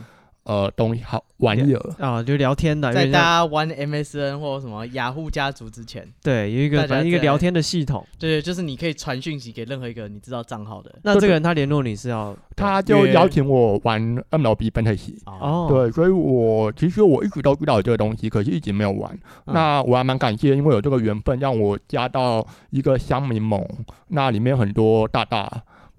[0.47, 10.95] 呃，东西好玩意儿啊，就聊天的，在大家玩 MSN 或什么雅虎家族之前，对，有一个反正一个聊天的系统，对，就是你可以传讯息给任何一个你知道账号的。
[11.03, 15.17] 那这个人他联络你是要，他就邀请我玩 MLB Fantasy。
[15.27, 19.19] 哦，对，所以我其实我一直都知道有这个东西，可是一直没有玩。
[19.47, 23.61] 那我还蛮感谢，因为有这个缘分，让我加到一个乡民盟，
[24.07, 25.51] 那里面很多大大，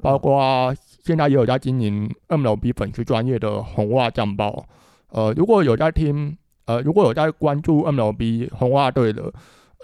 [0.01, 0.73] 包括。
[1.07, 4.67] 现在也有在经营 MLB 粉丝专业的红袜战报，
[5.09, 9.33] 呃，如果有在听，呃，如果有在关注 MLB 红袜队的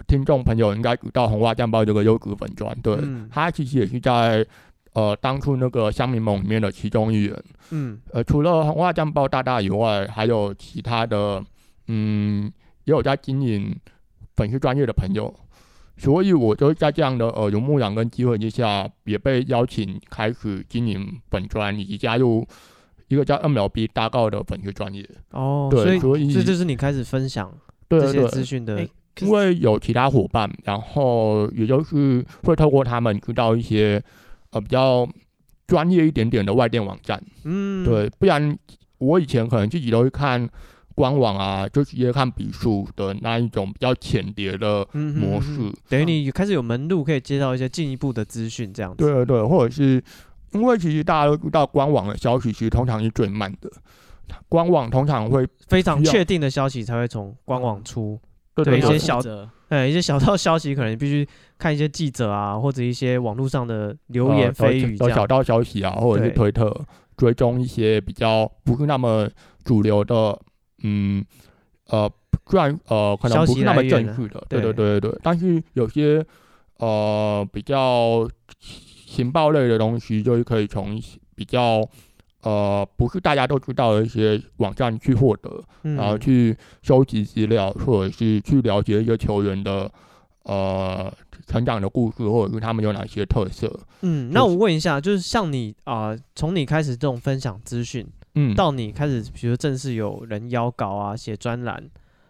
[0.06, 4.46] 听众朋友，应该知道红袜战报这个优质粉专，对，嗯、他其实也是在
[4.92, 11.42] 呃当初那个香民盟里面的其中一员，嗯，呃，除了红袜战报大大以外，还有其他的，
[11.88, 12.52] 嗯，
[12.84, 13.74] 也有在经营
[14.36, 15.34] 粉丝专业的朋友。
[15.96, 22.44] 所以，我就在这样的耳濡目染跟机会之下，也被邀请开始经营本专，以及加入
[23.08, 25.08] 一个叫 MLB 大告的粉丝专业。
[25.30, 27.52] 哦，对，所以这就是你开始分享
[27.88, 28.88] 这些资讯的。
[29.20, 34.02] 因为有其他伙伴，然后也就是会透过他们知道一些
[34.50, 35.08] 呃比较
[35.68, 37.22] 专业一点点的外电网站。
[37.44, 38.58] 嗯，对，不然
[38.98, 40.48] 我以前可能自己都会看。
[40.94, 48.98] 官网啊，就直接看笔数的那一种比较浅碟的模式，嗯、等于你开始有门路可以接到一些进一步的资讯，这样子。
[48.98, 50.00] 对对对，或者是
[50.52, 53.68] 因为其实大家都知道，官网的消息其实通常是最慢的，
[54.48, 58.20] 官网通常会非常确定的消息才会从官网出，
[58.54, 61.28] 对，对，对，对一些小的，对一些小道消息，可能必须
[61.58, 66.72] 看一些记者啊，或者一些网络上的流言蜚语这样，呃、小道消息啊，或者是推特
[67.16, 69.28] 追踪一些比较不是那么
[69.64, 70.40] 主流的。
[70.86, 71.24] 嗯，
[71.88, 72.10] 呃，
[72.46, 76.24] 虽然呃可能不是那么正式的，对对对对对，但是有些
[76.76, 78.28] 呃比较
[78.60, 81.00] 情报类的东西，就是可以从
[81.34, 81.82] 比较
[82.42, 89.90] 呃不是大家都知道的一些网站去获得，嗯、然后去收集资料，或者是去了解一个球员的
[90.42, 91.10] 呃
[91.46, 93.80] 成长的故事，或者是他们有哪些特色。
[94.02, 98.06] 嗯，那我问一下，就是像你啊，从、呃、你开始这种分享资讯。
[98.34, 101.88] 嗯，到你开始，比如正式有人邀稿啊，写专栏，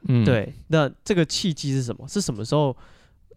[0.08, 2.06] 嗯，对，那这个契机是什么？
[2.08, 2.76] 是什么时候？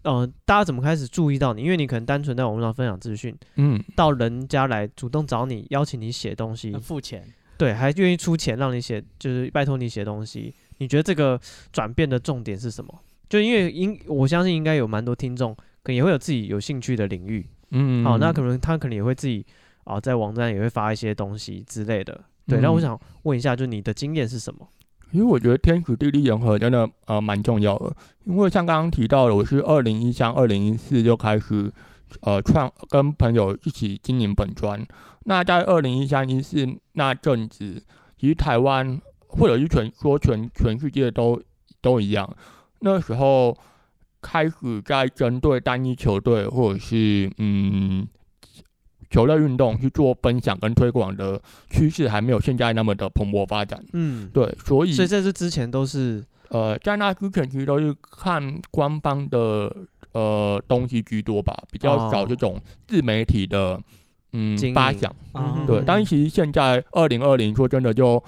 [0.03, 1.63] 嗯、呃，大家怎么开始注意到你？
[1.63, 7.27] 因为你可能单纯在网络上分享资讯，嗯，到人家来主动找你，邀请你写东西，付钱，
[7.57, 10.53] 对，还愿意出钱让你写，就是拜托你写东西。
[10.77, 11.37] 你觉得这个
[11.73, 13.01] 转变的重点是什么？
[13.27, 15.53] 就因为应我相信应该有蛮多听众，
[15.83, 19.45] 可能也会有自己有兴趣的领域，嗯，好，那可能他可能也会自己
[19.83, 22.23] 啊、呃，在网站也会发一些东西之类的。
[22.47, 24.67] 对，那我想问一下，就你的经验是什么？
[25.11, 27.95] 因为我觉得天时地利人和真的呃蛮重要的。
[28.25, 31.71] 因为像刚刚提到的，我是二零一三、二零一四就开始
[32.21, 34.85] 呃创跟朋友一起经营本专。
[35.25, 37.83] 那在二零一三、一四那阵子，
[38.17, 41.41] 其实台湾或者是全说全全世界都
[41.81, 42.29] 都一样，
[42.79, 43.57] 那时候
[44.21, 48.07] 开始在针对单一球队或者是嗯。
[49.09, 53.83] 球类运动去做分享跟推广的趋势还没有现在那么的蓬勃发展。
[53.93, 59.73] 嗯，对，所以所以在这之前都是呃，在那之前其实都是看官方的
[60.13, 63.83] 呃东西居多吧，比较少这种自媒体的、哦、
[64.33, 65.13] 嗯发想。
[65.33, 68.21] 嗯、对，但是其实现在二零二零说真的就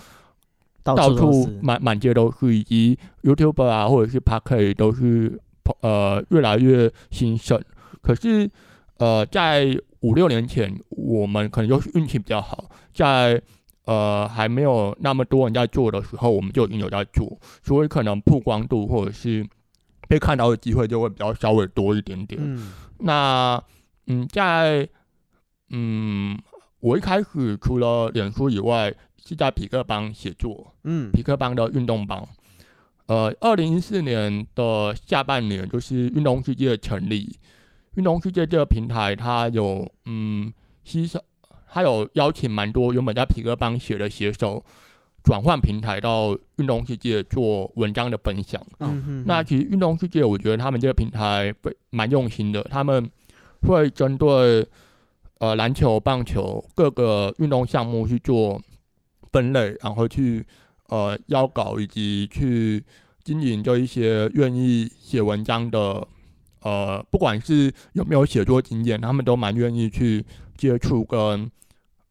[0.83, 5.39] 到处满满街都是，以及 YouTuber 啊或者是 Podcast 都是
[5.81, 7.61] 呃越来越兴盛。
[8.01, 8.49] 可是
[8.97, 13.41] 呃在五六年前，我们可能就是运气比较好，在
[13.85, 19.45] 呃还没有那么多人在做的时候，我们就已经有在做，所以可能曝光度或者是
[20.07, 22.39] 被看到的机会就会比较稍微多一点点。
[22.41, 23.63] 嗯，那
[24.07, 24.87] 嗯，在
[25.69, 26.39] 嗯，
[26.79, 32.27] 我一开始除了脸书以外，是在匹克邦写作，嗯，匹克邦的运动帮。
[33.07, 37.35] 呃，二零一四年的下半年就是运动世界成立，
[37.99, 40.51] 运动世界这个平台它有嗯
[40.85, 41.19] 吸收，
[41.69, 44.63] 它有邀请蛮多原本在皮革邦写的写手。
[45.21, 48.59] 转换平台到运动世界做文章的分享。
[48.79, 51.53] 嗯哼，那其实运动世界，我觉得他们这个平台
[51.89, 52.63] 蛮用心的。
[52.63, 53.07] 他们
[53.63, 54.65] 会针对
[55.39, 58.59] 呃篮球、棒球各个运动项目去做
[59.33, 60.43] 分类，然后去
[60.87, 62.81] 呃邀稿以及去
[63.21, 66.07] 经营，这一些愿意写文章的
[66.61, 70.25] 呃，不管是有没有写作经验，他们都蛮愿意去
[70.57, 71.49] 接触跟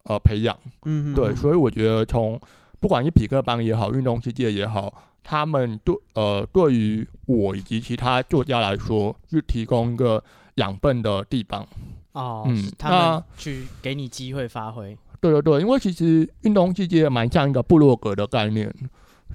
[0.03, 0.57] 呃培养。
[0.85, 2.39] 嗯哼，对，所以我觉得从
[2.79, 10.23] 不管是匹克邦也好，运动世界也好，他们对呃对于我以及其他作家来说，是提供一个
[10.55, 11.67] 养分的地方。
[12.13, 14.97] 哦，嗯，他们去给你机会发挥。
[15.21, 18.73] 对对对，因为其实运动世界蛮像一个部落格的概念，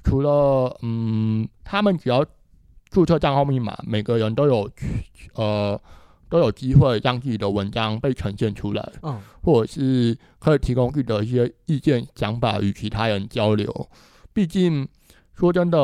[0.03, 2.25] 除了嗯，他们只要
[2.89, 4.69] 注册账号密码，每个人都有
[5.35, 5.79] 呃。
[6.27, 13.87] 都有机会让自己的文章被呈现出来，嗯，或者是可以提供自己的一些意见、想法与其他人交流。
[14.33, 14.85] 毕竟
[15.35, 15.77] 说真的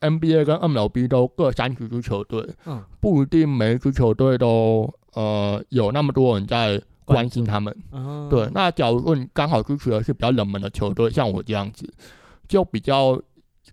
[0.00, 7.74] ，NBA 跟 MLB 都各三十支球队，嗯，不一定每一支球队都呃有那么多人在关心他们。
[7.90, 8.46] 嗯，对。
[8.52, 11.90] 那假如说你刚好支持的是比较冷门的球队，像我这样子，
[12.46, 13.20] 就比较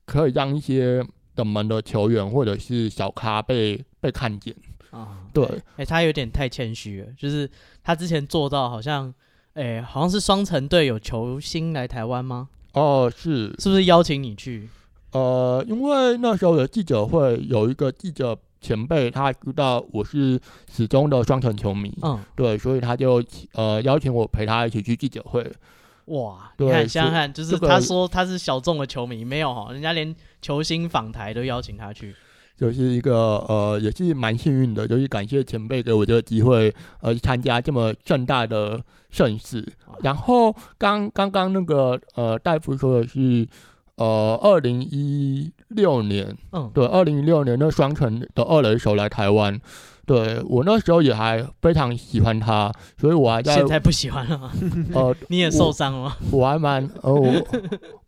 [0.05, 4.55] 可以让一些冷门的球员或者是小咖被被看见。
[4.91, 7.49] 啊，嗯、对，哎、欸，他有点太谦虚了，就是
[7.83, 9.13] 他之前做到好像，
[9.53, 12.47] 哎、欸，好像是双城队有球星来台湾吗？
[12.73, 14.69] 哦，是，是不是邀请你去？
[15.11, 20.39] 呃，因为那时候的记者会有一个记者前辈，他知道我是
[20.71, 25.45] 始终的双城球迷，嗯，对，所以他就呃邀请我陪他一起去记者会。
[26.05, 32.15] 哇，你看，想想看，就是他说他是小众的球迷，没有哈，人家连球星访台都邀请他去。
[32.57, 39.67] 就是一个呃，也是蛮幸运的，就是感谢前辈给我这个机会，呃，参加这么盛大的盛事。
[40.03, 43.45] 然后刚刚刚那个呃，大夫说的是，
[43.95, 49.59] 呃，二零一六年，嗯，对，二零一六年那双城的二垒手来台湾。
[50.05, 53.55] 对，我那时候也还非常喜欢他，所以我还在。
[53.55, 54.51] 现在不喜欢了吗？
[54.93, 56.15] 呃， 你也受伤了吗？
[56.31, 57.33] 我，我还蛮呃，我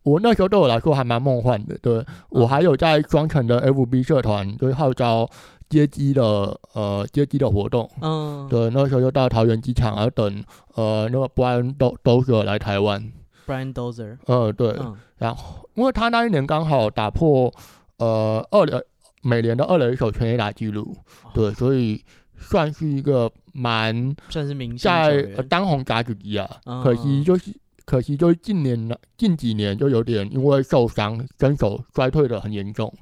[0.04, 1.76] 我那时候对我来说还蛮梦幻的。
[1.82, 5.28] 对，我还有在双城的 FB 社团，就是号召
[5.70, 7.90] 接机的呃接机的活动。
[8.02, 8.48] 嗯。
[8.48, 10.44] 对，那时候就到桃园机场，然后等
[10.76, 13.12] 呃那个 Brian Dozier 来台湾。
[13.48, 14.18] Brian Dozier。
[14.28, 14.76] 呃，对。
[14.80, 17.52] 嗯、然后，因为他那一年刚好打破
[17.98, 18.80] 呃二零。
[19.28, 20.96] 美联的二垒手全垒打记录，
[21.34, 22.02] 对，所以
[22.38, 26.50] 算是一个蛮算是明星在当红炸子鸡啊。
[26.82, 32.94] 可惜就是可惜就是近年了近几年就有点因为受伤身手衰退的很严重。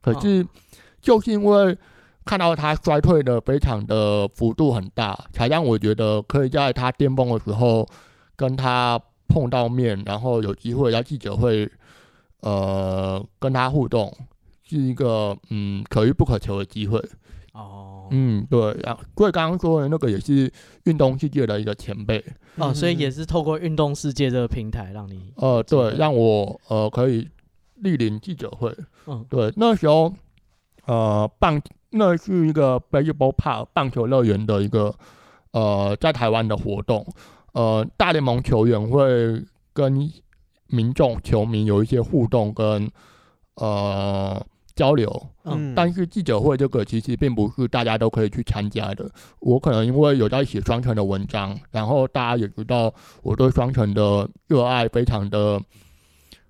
[0.00, 0.46] 可是
[1.02, 1.76] 就是因为
[2.24, 7.86] 看到他衰退的非常的幅度很大，才让我觉得可以在他巅峰的时候
[8.36, 11.70] 跟他碰到面，然后有机会在记者会
[12.40, 14.10] 呃跟他互动。
[14.74, 17.00] 是一个嗯可遇不可求的机会。
[17.52, 20.52] 哦，嗯对，然后所以刚刚说的那个也是
[20.86, 22.24] 运动世界的一个前辈。
[22.56, 27.28] 哦，所以也是透过运动世界这个平台让你呃对让我呃可以
[27.80, 29.24] 莅临记者会，嗯。
[29.30, 30.12] 对，那时候
[30.86, 34.92] 呃棒那是一个 baseball park 棒球乐园的一个
[35.52, 37.06] 呃在台湾的活动，
[37.52, 39.40] 呃大联盟球员会
[39.72, 40.10] 跟
[40.66, 42.90] 民众球迷有一些互动跟
[43.54, 44.44] 呃。
[44.74, 49.08] 交流，嗯，但是记者会这个其实并不是大家都可以去参加的。
[49.38, 55.60] 我可能因为有在写双城的文章，然后大家也知道我对双城的热爱非常的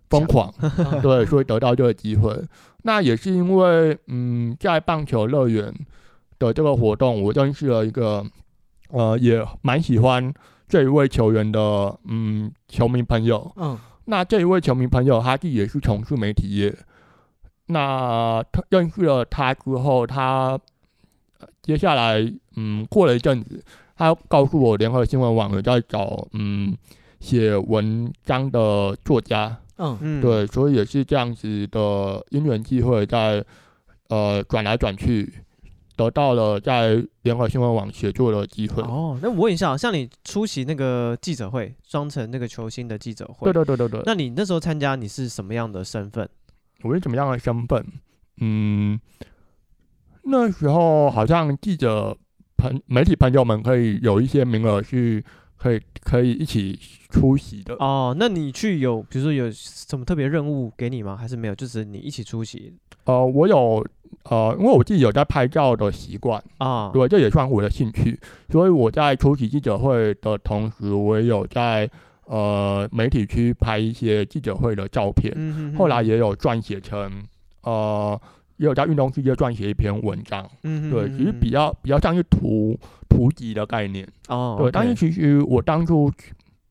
[0.09, 0.53] 疯狂，
[1.03, 2.35] 对，所以得到这个机会。
[2.83, 5.75] 那也是因为，嗯，在棒球乐园
[6.39, 8.25] 的这个活动，我认识了一个，
[8.89, 10.33] 呃，也蛮喜欢
[10.67, 13.53] 这一位球员的，嗯，球迷朋友。
[13.57, 16.75] 嗯，那这一位球迷朋友，他自己也是从事媒体业。
[17.67, 20.59] 那他认识了他之后，他
[21.63, 22.21] 接下来
[22.57, 23.63] 嗯过了一阵子，
[23.97, 26.77] 他告诉我联合新闻网有在找嗯
[27.21, 29.97] 写文章的作家，嗯。
[30.01, 33.43] 嗯，对，所以也是这样子的因缘际会，在
[34.09, 35.33] 呃转来转去，
[35.97, 38.83] 得到了在联合新闻网写作的机会。
[38.83, 46.29] 哦，那我问一下，像你出席那个记者会，双城那个球星的记者会，对对对对对，那你那时候参加，你是什么样的身份？
[46.85, 47.83] 我是怎么样的身份？
[48.41, 49.01] 嗯，
[50.25, 52.17] 那时候好像记者
[52.59, 55.25] 朋媒体朋友们可以有一些名额是
[55.57, 57.75] 可以可以一起出席的。
[57.77, 61.17] 哦，那你去有比如说有什么特别任务给你吗？
[61.17, 61.55] 还是没有？
[61.55, 62.75] 就是你一起出席？
[63.05, 63.87] 呃，我有
[64.25, 68.19] 呃，因为我自己有在拍照的习惯啊，对，这也算我的兴趣，
[68.51, 71.91] 所以我在出席记者会的同时，我也有在
[72.27, 77.23] 呃媒体去拍一些记者会的照片，嗯哼哼后来也有撰写成
[77.63, 78.21] 呃，
[78.57, 86.11] 也有在运动世界撰写一篇文章，嗯哼哼对，其实比较比较像是图图集的概念，哦，对，但是其实我当初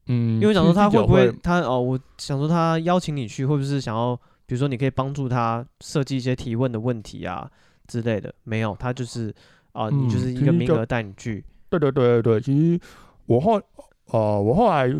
[0.08, 7.50] 嗯，因为想说他会不会他哦，我想说他邀请你去，会不会是想要，比如说你可以帮助他设计一些提问的问题啊
[7.88, 8.34] 之类的？
[8.44, 9.34] 没有，他就是
[9.72, 11.44] 啊，嗯你就是一个名额带你去。
[11.70, 12.80] 对对对对对，其实
[13.26, 13.62] 我后
[14.08, 14.94] 呃，我后来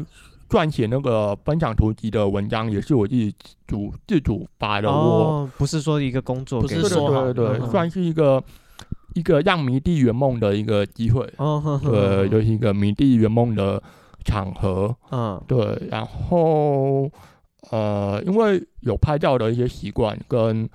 [0.54, 3.34] 撰写那个分享图集的文章，也是我自己
[3.66, 4.88] 主自主发的。
[4.88, 8.44] 我哦，不是说一个工作不是说对对算是一个
[9.16, 11.24] 一个让迷弟圆梦的一个机会。
[11.38, 13.82] 哦，呵呵对，就是一个迷弟圆梦的
[14.24, 14.96] 场合。
[15.10, 17.10] 嗯对，然后
[17.72, 20.70] 呃，因为有拍照的一些习惯跟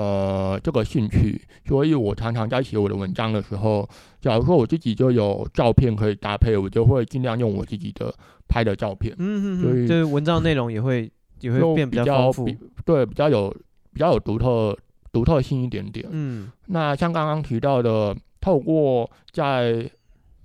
[0.00, 3.86] 呃这个兴趣，所以我常常在写我的文章的时候，
[4.20, 8.14] 假如说我自己就有照片可以搭配，我就会尽量用我自己的
[8.48, 11.10] 拍的照片，嗯嗯，所以就是文章内容也会
[11.40, 12.56] 也会变比较丰富比。
[12.86, 13.54] 对，比较有
[13.92, 14.76] 比较有独特
[15.12, 16.06] 独特性一点点。
[16.10, 19.90] 嗯那像刚刚提到的，透过在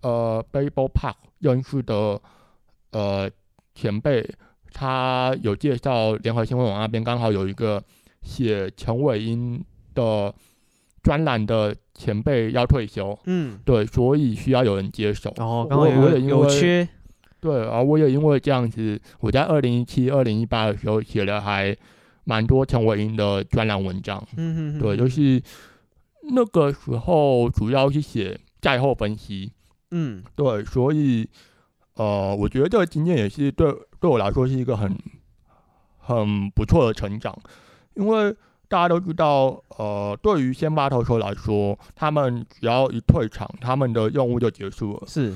[0.01, 2.19] 呃 Baseball Park 认识的
[2.91, 3.29] 呃
[3.73, 4.27] 前辈，
[4.73, 7.81] 他有介绍联合新闻网那边刚好有一个
[8.25, 10.33] 写陈伟英的
[11.01, 15.31] 专栏的前辈要退休，嗯，对，所以需要有人接手。
[15.37, 16.85] 然后我刚好有我也因为有缺，
[17.39, 21.77] 对，然后我也因为这样子，我在二零一七、二零一八的时候写了还
[22.23, 24.21] 蛮多陈伟英的专栏文章。
[24.35, 25.41] 嗯嗯，对，就是
[26.31, 29.51] 那个时候主要是写赛后分析，
[29.91, 31.29] 嗯对，所以
[31.93, 34.97] 呃，我觉得这个经验也是对对我来说是一个很
[35.99, 37.37] 很不错的成长，
[37.95, 38.35] 因为
[38.67, 45.03] 大家都知道，呃，对于先发投手来说，他们只要一退场，他们的任务就结束了。
[45.07, 45.35] 是，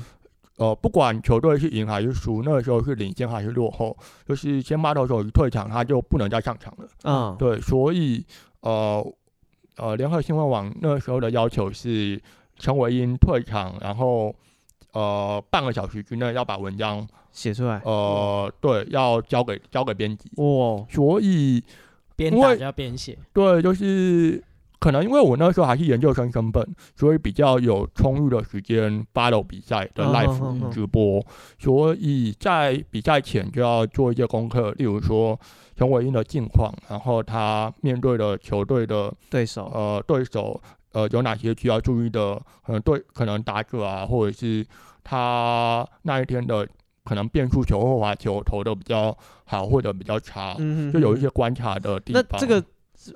[0.56, 3.96] 呃，不管球队是赢还是输，那个时候是领先还是落后，
[4.26, 6.88] 就是先发投手一退场，他就不能再上场了。
[7.04, 7.36] 嗯。
[7.38, 8.24] 对，所以
[8.60, 9.14] 呃
[9.76, 12.20] 呃，联合新闻网那时候的要求是
[12.58, 14.34] 陈伟英退场，然后
[14.92, 21.62] 呃半个小时之内要把文章写出来，呃对要交给交给编辑，哇，所以
[22.20, 24.42] 边打就要边写，对就是。
[24.82, 31.22] 可能因为我那时候还是研究生身份，所以比较有充裕的时间 follow 比赛的嗯 live 嗯嗯直播，
[31.58, 35.38] 所以在比赛前就要做一些功课，例如说
[35.76, 40.58] 陈伟英的近况，然后他面对的球队的对手，呃对手
[40.92, 44.64] 呃有哪些需要注意的，可能对可能打者啊，或者是
[45.04, 46.66] 他那一天的
[47.04, 52.40] 可能变速球或滑球投的比较好或者比较差，嗯，就有一些观察的地那方。
[52.40, 52.62] 这个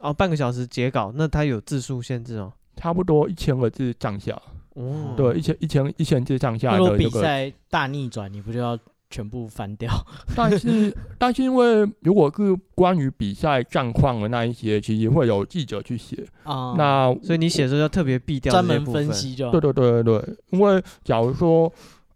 [0.00, 2.52] 哦，半个小时截稿，那它有字数限制哦。
[2.76, 4.36] 差不多一千个字上下，
[4.74, 7.22] 哦，对，一千一千一千字上下那如果比的这个。
[7.22, 8.76] 赛大逆转，你不就要
[9.10, 9.88] 全部翻掉？
[10.34, 16.26] 但是但是因为如果是关于比赛战况的那一些，其实会有记者去写。
[16.42, 19.12] 啊，那所以你写的时候要特别避掉专门分分。
[19.12, 21.72] 析就好对对对对对，因为假如说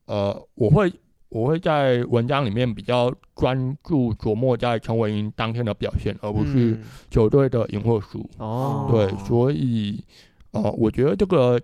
[0.06, 0.92] 呃，我会
[1.30, 8.28] 我会在文章里面比较专注琢磨在陈伟英当天的表现，而不是嗯球队的赢或输。
[8.38, 10.02] 哦，对，所以
[10.52, 11.60] 呃，我觉得这个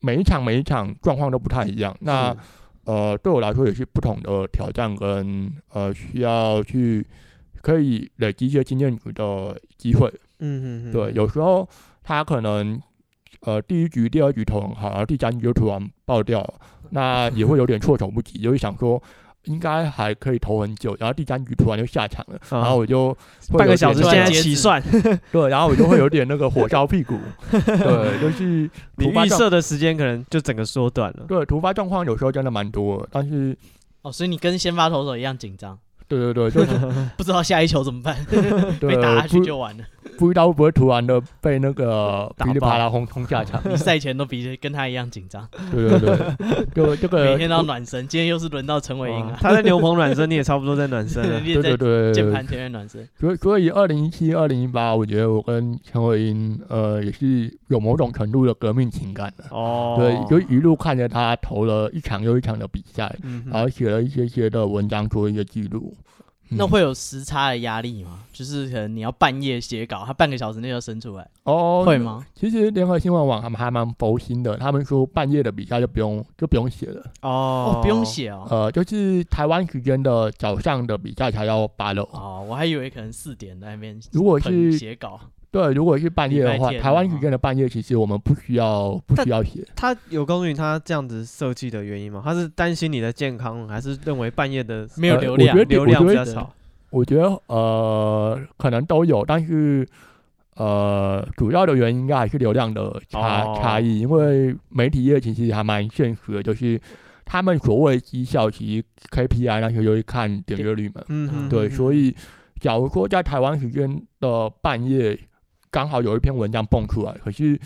[0.00, 1.96] 每一场每一场状况都不太一样。
[2.00, 2.36] 那
[2.84, 7.04] 呃，对我来说也是不同的挑战跟呃需要去
[7.60, 10.08] 可以累积一些经验值的机会。
[10.38, 11.68] 嗯嗯嗯，对，有时候
[12.04, 12.80] 他可能
[13.40, 16.54] 呃第一局、第二局投很好，然后第三局就突然爆掉了，
[16.90, 19.02] 那也会有点措手不及，就会想说
[19.44, 22.58] 应该还可以投很久，然后第三局突然就下场了，啊。
[22.58, 23.16] 然后我就
[23.50, 24.82] 半个小时现在起算，
[25.32, 27.16] 对，然后我就会有点那个火烧屁股，
[27.50, 31.24] 对，就是你突发状预设的时间可能就整个缩短了。
[31.28, 33.56] 对突发状况有时候真的蛮多，但是
[34.02, 35.78] 哦，所以你跟先发投手一样紧张，
[36.08, 36.76] 对对对， 就是
[37.16, 38.16] 不知道下一球怎么办，
[38.80, 39.84] 对被打下去就完了。
[40.16, 43.60] 不知道会不会突然的被那个噼里啪啦轰轰下场。
[43.70, 48.08] 你赛前都比跟他一样紧张，对对对，就这个每天都要暖身。
[48.08, 51.40] 今天又是轮到陈伟英啊，哦他在牛棚暖身，你也差不多在暖身啊。
[51.44, 53.06] 你在对对对对键盘前面暖身。
[53.20, 59.44] 所以所以二零一七、二零一八，我觉得我跟陈伟英呃也是有某种程度的革命情感的。
[59.50, 63.14] 哦，对，就一路看着他投了一场又一场的比赛，
[63.46, 65.94] 然后写了一些些的文章做一个记录。
[66.50, 68.20] 那嗯会有时差的压力吗？
[68.32, 71.98] 就是可能你要半夜写稿，他半个小时内要生出来，哦会？
[71.98, 72.24] 吗？
[72.34, 78.46] 其实联合新闻网他们还蛮佛心的，他们说半夜的比赛就不用就不用写了，哦哦，不用写哦。
[78.50, 82.02] 呃，就是台湾时间的早上的比赛才要发了。
[82.12, 85.20] 哦，我还以为可能四点在那边如果是写稿，
[85.50, 89.66] 对，如果是半夜的话，台湾时间的半夜，其实我们不需要不需要写。
[89.74, 92.20] 他有告诉你他这样子设计的原因吗？
[92.24, 96.54] 他是担心你的健康，还是认为半夜的呃没有流量我觉得流量比我觉得较少？
[96.90, 99.86] 我觉得呃，可能都有，但是
[100.56, 106.80] 呃，主要的原因应该还是流量的差、哦差异，因为媒体业其实还蛮现实的，就是
[107.24, 111.02] 他们所谓绩效，其实 KPI 那些就会看点阅率嘛。
[111.08, 112.14] 嗯哼对，哼所以
[112.60, 115.18] 假如说在台湾时间的半夜
[115.70, 117.60] 刚好有一篇文章蹦出来，可是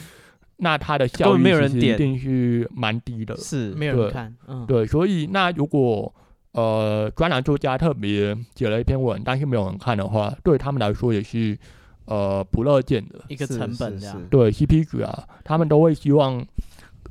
[0.56, 3.36] 那它的效率其实一定是蛮低的。
[3.36, 6.12] 是对没有人看，嗯，对，所以那如果
[6.52, 11.58] 呃专栏作家特别写了一篇文，但是没有人看的话，对他们来说也是
[12.04, 13.20] 呃不乐见的。
[13.28, 14.28] 一个成本这样是是。
[14.28, 16.44] 对 CP 值啊，他们都会希望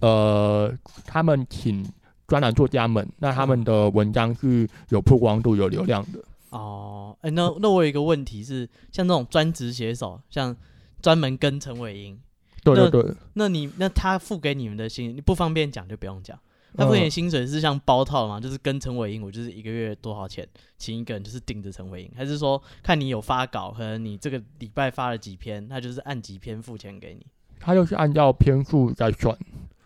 [0.02, 0.72] 呃
[1.06, 1.86] 他们请
[2.28, 6.20] 专栏作家们，那他们的文章是有曝光度、有流量的。
[6.52, 10.56] 哦，哎、那那我有一个问题是，像那种专职写手，像
[11.02, 12.20] 专门跟陈伟英，
[12.64, 16.39] 对对对，那你那他付给你们的薪，你不方便讲就不用讲。
[16.78, 18.39] 他付给你的薪水是像包套吗？
[18.39, 20.47] 就是跟陈伟英，我就是一个月多少钱，
[20.78, 27.26] 请一个人就是盯着陈伟英，还是说看你有发稿，可能你这个礼拜发了几篇，他就是按几篇付钱给你？
[27.60, 29.38] 他就是按照篇数在算。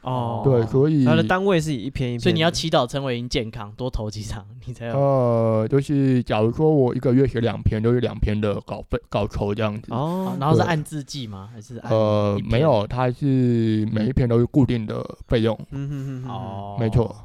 [0.06, 4.97] 哦，对，所以他的单位是以一篇一篇，所以你要祈祷陈伟英健康，多投几场，你才有。
[4.97, 9.91] 呃，就是假如说我一个月写两篇，就是两篇的稿费稿酬这样子。
[9.91, 11.49] 哦然后是按字计吗？
[11.51, 15.58] 还是呃没有，它是每一篇都是固定的费用。
[15.72, 17.16] 嗯哼哼哼，哦，没错。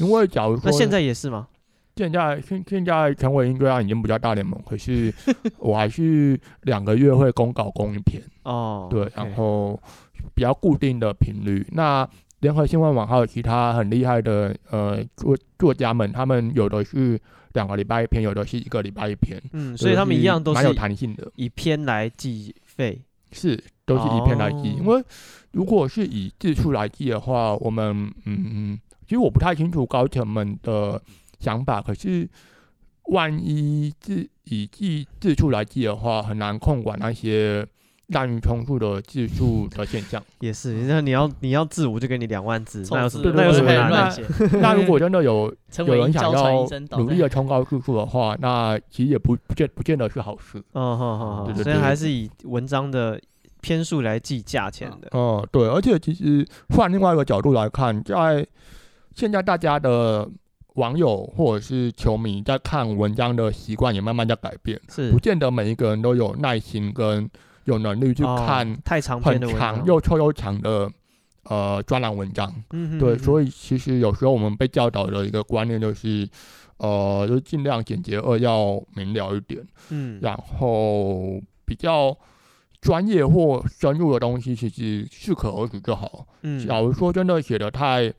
[0.00, 1.46] 因为假如说那现在也是吗？
[1.96, 5.14] 现在现现在陈伟英虽然已经不叫大联盟，可是
[5.58, 9.78] 我还是两个月会公稿公一篇，哦，对然后
[10.34, 11.66] 比较固定的频率。
[11.72, 12.08] 那
[12.40, 17.18] 联合新闻网还有其他很厉害的呃作作家们，他们有的是
[17.54, 23.00] 两个礼拜一篇，有的是一个礼拜一篇，嗯，所以他们一样都是蛮有弹性的，以篇来计费，
[23.32, 24.70] 是都是以篇来计。
[24.70, 25.04] 哦因为
[25.52, 31.00] 如果是以字数来计的话，我们嗯嗯，其实我不太清楚高层们的
[31.38, 32.28] 想法，可是
[33.04, 37.64] 万一字以字字数来计的话，很难控管那些
[38.08, 40.22] 滥竽充数的字数的现象。
[40.40, 44.26] 也是，那你要你要字，我就给你两万字，那有什么那有什么难的？
[44.60, 46.66] 那如果真的有 有人想要
[46.98, 50.62] 努力的冲高字数的话，那其实也不不见不见得是好事。
[50.72, 53.20] 哦，所以还是以文章的
[53.60, 55.08] 篇数来计价钱的。
[55.12, 58.46] 嗯，对，而且其实换另外一个角度来看，在
[59.14, 60.28] 现在大家的
[60.74, 67.30] 网友或者是球迷在看文章的习惯也慢慢在改变，是不见得每一个人都有耐心跟
[67.64, 70.90] 有能力去哦看太长篇很的长又臭又长的
[71.44, 72.50] 呃专栏文章。
[72.68, 72.98] 对，嗯哼。
[73.00, 76.28] 哼所以其实有时候我们被教导的一个观念就是，
[76.78, 80.18] 呃，就是尽量简洁扼要明了一点，嗯。
[80.22, 82.16] 然后比较
[82.80, 86.26] 专业或深入的东西，其实适可而止就好。
[86.42, 86.66] 嗯。
[86.66, 88.12] 假如说真的写的太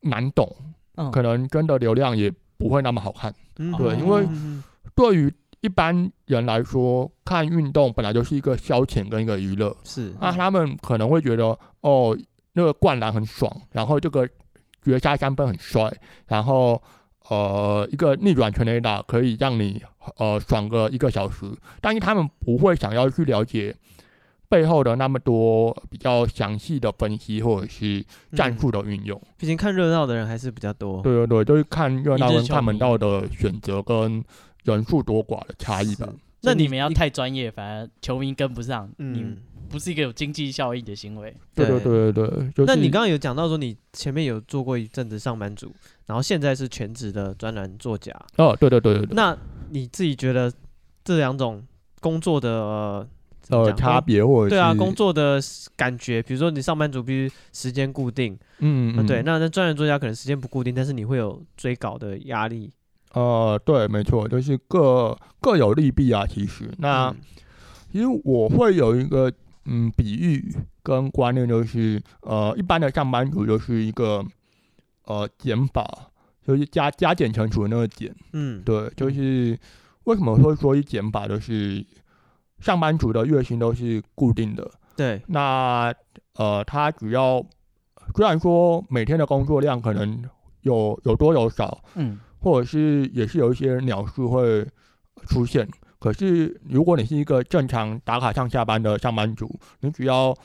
[0.00, 0.54] 难懂，
[0.96, 1.10] 嗯。
[1.10, 3.34] 可能真的流量也不会那么好看。
[3.58, 4.26] 嗯对因为
[4.96, 5.32] 对于
[5.64, 10.12] 一般人来说，看运动本来就是一个消遣跟一个娱乐，是。
[10.20, 12.14] 那他们可能会觉得，哦，
[12.52, 14.28] 那个灌篮很爽，然后这个
[14.82, 15.90] 绝杀三分很帅，
[16.26, 16.82] 然后
[17.30, 19.82] 呃一个逆转全垒打可以让你
[20.18, 21.50] 呃爽个一个小时，
[21.80, 23.74] 但是他们不会想要去了解
[24.50, 29.18] 背后的那么多比较详细的分析或者是战术的运用。
[29.38, 31.00] 毕竟看热闹的人还是比较多。
[31.00, 34.22] 对对对，就是看热闹跟看门道的选择跟
[34.64, 36.08] 人数多寡的差异吧。
[36.42, 39.38] 那你们要太专业，反而球迷跟不上，你嗯，
[39.70, 41.34] 不是一个有经济效益的行为。
[41.54, 45.72] 对对对对对，就是、那你刚刚有讲到说你前面有做过一阵子上班族，
[46.04, 48.12] 然后现在是全职的专栏作家。
[48.36, 49.34] 哦，对对对对对，那
[49.70, 50.52] 你自己觉得
[51.02, 51.66] 这两种
[52.00, 53.08] 工作的呃
[53.48, 55.40] 呃差别或者对啊，工作的
[55.74, 62.70] 感觉，比如说你上班族必须时间固定，嗯对，那那专栏作家可能时间不固定，但是你会有追稿的压力。
[63.14, 66.26] 呃对，没错，就是各各有利弊啊。
[66.26, 67.16] 其实，那、嗯
[67.90, 69.32] 其实我会有一个
[69.66, 70.52] 嗯比喻
[70.82, 74.24] 跟观念，就是呃一般的上班族就是一个
[75.04, 76.10] 呃减法，
[76.44, 78.12] 就是加加减乘除的那个减。
[78.32, 79.56] 嗯，对，就是
[80.04, 81.86] 为什么会说一减法，就是
[82.58, 84.68] 上班族的月薪都是固定的。
[84.96, 85.94] 对，那
[86.34, 87.40] 呃，他只要
[88.16, 90.20] 虽然说每天的工作量可能
[90.62, 94.66] 有有多有少，嗯，或者是也是有一些鸟事会
[95.26, 95.66] 出现，
[95.98, 100.36] 可是如果你是一个正常打卡上下班的上班族，你只要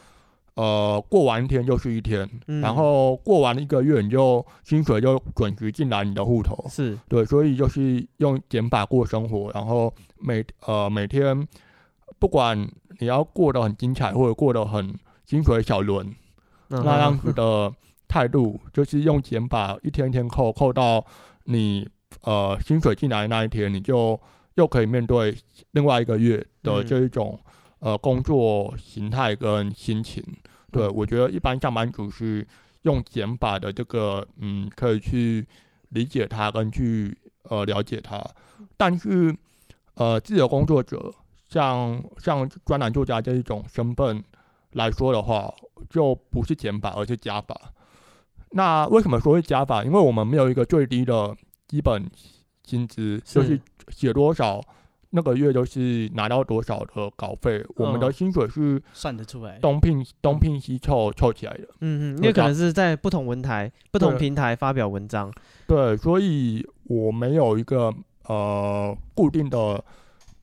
[0.54, 6.66] 呃过完一天就是一天，嗯然后过完一个月，你就薪水就准时进来你的户头。
[6.70, 11.46] 是，对，所以就是用减法过生活，然后每呃每天
[12.18, 12.58] 不管
[13.00, 14.96] 你要过得很精彩，或者过得很
[15.26, 16.08] 薪水小轮，
[16.70, 17.70] 嗯那样子的
[18.08, 21.06] 态度，就是用减法一天一天扣，扣到
[21.52, 21.90] 你
[22.22, 24.20] 呃薪水进来的那一天，你就
[24.56, 25.36] 又可以面对
[25.72, 27.40] 另外一个月的这一种、
[27.80, 30.24] 嗯、呃工作形态跟心情。
[30.72, 32.48] 对，我觉得一般上班族是
[32.84, 35.48] 用减法的这个嗯，可以去
[35.90, 38.24] 理解它跟去呃了解它，
[38.78, 39.36] 但是
[39.96, 41.12] 呃自由工作者
[41.50, 44.24] 像像专栏作家这一种身份
[44.74, 45.52] 来说的话，
[45.90, 47.74] 就不是减法而是加法。
[48.52, 49.84] 那为什么说是加法？
[49.84, 51.36] 因为我们没有一个最低的
[51.68, 52.10] 基本
[52.64, 54.62] 薪资，就是写多少。
[55.12, 61.68] 那个月就是拿到多少的稿费，嗯、我们的薪水是算得出来，东拼东拼西凑凑起来的。
[61.82, 65.34] 嗯嗯，因为可能是在不同文台、不同平台发表文章。
[65.66, 67.92] 对，所以我没有一个
[68.28, 69.84] 呃固定的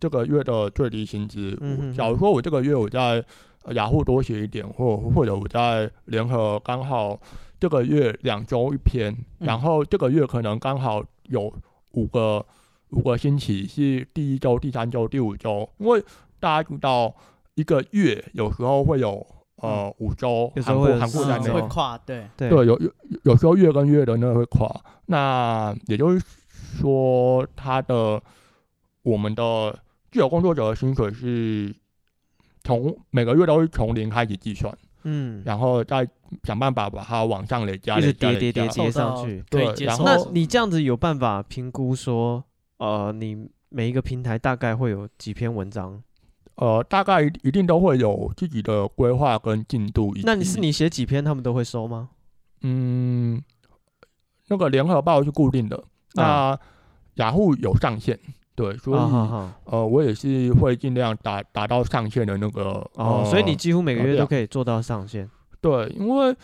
[0.00, 1.56] 这个月的最低薪资。
[1.60, 3.24] 嗯，假如说我这个月我在
[3.66, 7.16] 雅虎多写一点，或或者我在联合刚好
[7.58, 11.52] 这个月两周一篇，嗯、然后这个月可能刚好有
[11.92, 12.44] 五个。
[12.90, 16.00] 五个星期是第一周、第三周、第五周，因为
[16.38, 17.12] 大家知道
[17.56, 19.26] 一个月有时候会有
[19.56, 22.28] 呃五周，有时候会跨，对。
[22.36, 22.80] 对，有有
[23.24, 24.72] 有时候月跟月的那个会跨，
[25.06, 28.22] 那也就是说，他的
[29.02, 29.76] 我们的
[30.12, 31.74] 自由工作者的薪水是
[32.62, 34.72] 从每个月都是从零开始计算，
[35.08, 36.06] 嗯，然后再
[36.42, 42.42] 想办法把它往上累加，一直叠叠叠叠上去，对，然后那你这样子有办法评估说？
[42.78, 46.02] 呃，你每一个平台大概会有几篇文章？
[46.56, 50.12] 呃，大概一定都会有自己的规划跟进度。
[50.24, 52.08] 那你是你写几篇，他们都会收吗？
[52.62, 53.40] 嗯，
[54.48, 55.84] 那个联合报是固定的，
[56.14, 56.58] 那
[57.14, 58.18] 雅虎有上限，
[58.56, 58.98] 对，所以
[59.66, 62.84] 呃，我也是会尽量达达到上限的那个。
[62.94, 65.30] 哦，所以你几乎每个月都可以做到上限。
[65.60, 66.34] 对，因为。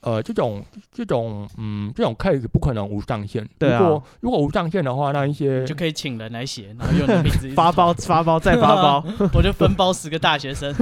[0.00, 3.46] 呃，这种这种嗯，这种 case 不可能无上限。
[3.58, 3.80] 对啊。
[3.80, 9.04] 如果如果无上限的话，那一些就可以请人来写，然后用你的名字 发包发包再发包，
[9.34, 10.74] 我就分包十个大学生，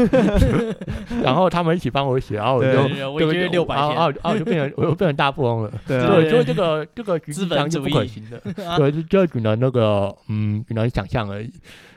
[1.23, 5.73] 然后他们一起帮我写，然后我就我一个月六百天，然后就变成我就变成大富翁了。
[5.87, 8.41] 对，所以这个这个资本是不可行的，
[8.77, 11.51] 对，就就只能那个嗯，只能想象而已。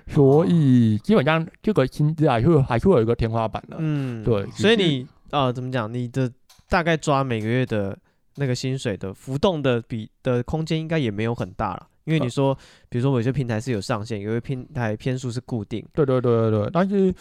[0.08, 3.76] 所以基本上这个薪资还是还是会有一个天花板的。
[3.80, 4.46] 嗯，对。
[4.52, 5.93] 所以你啊，怎么讲？
[5.93, 6.32] 你的。
[6.68, 7.97] 大概抓每个月的
[8.36, 12.57] 那个薪水的浮动的比的空间应该也没有很大了，因为你说，
[12.89, 15.86] 比如说有些平台是有上限，有些平台篇数是固定。
[15.93, 17.13] 对对对对对，但是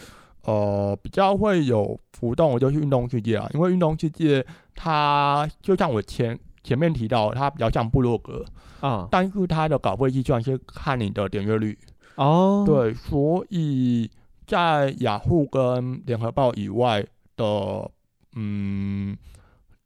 [0.43, 8.43] 呃比较会有浮动我就是运动世界啊，因为运动世界它就像我前前面提到，它比较像部落格
[8.81, 11.77] 啊，但是它的稿费计算是看你的点阅率
[12.15, 12.63] 哦。
[12.65, 14.09] 对，所以
[14.45, 17.05] 在雅虎跟联合报以外
[17.37, 17.89] 的
[18.35, 19.15] 嗯。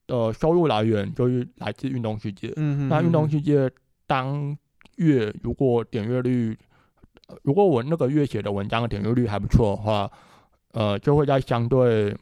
[0.09, 2.51] 的收入来源就是来自运动世界。
[2.57, 3.69] 嗯哼，那运动世界
[4.07, 4.57] 当
[4.97, 6.57] 月如果点阅率，
[7.43, 10.11] 如果我那个月写的文章的点阅率还不错的话，
[10.73, 12.15] 呃，就会在相对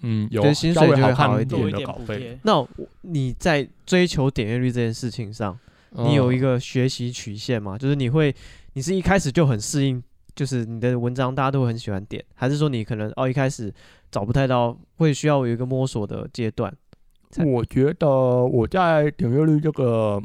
[0.00, 2.38] 嗯有稍微好看一点的稿费。
[2.44, 2.66] 那
[3.02, 5.58] 你在追求点阅率这件事情上，
[5.90, 7.76] 你有一个学习曲线吗？
[7.76, 8.34] 就是你会，
[8.72, 10.02] 你是一开始就很适应，
[10.34, 13.72] 就是你的文章大家都会很喜欢点，还是说你可能哦一开始
[14.10, 16.74] 找不太到，会需要有一个摸索的阶段？
[17.42, 20.22] 我觉得我在点阅率这个，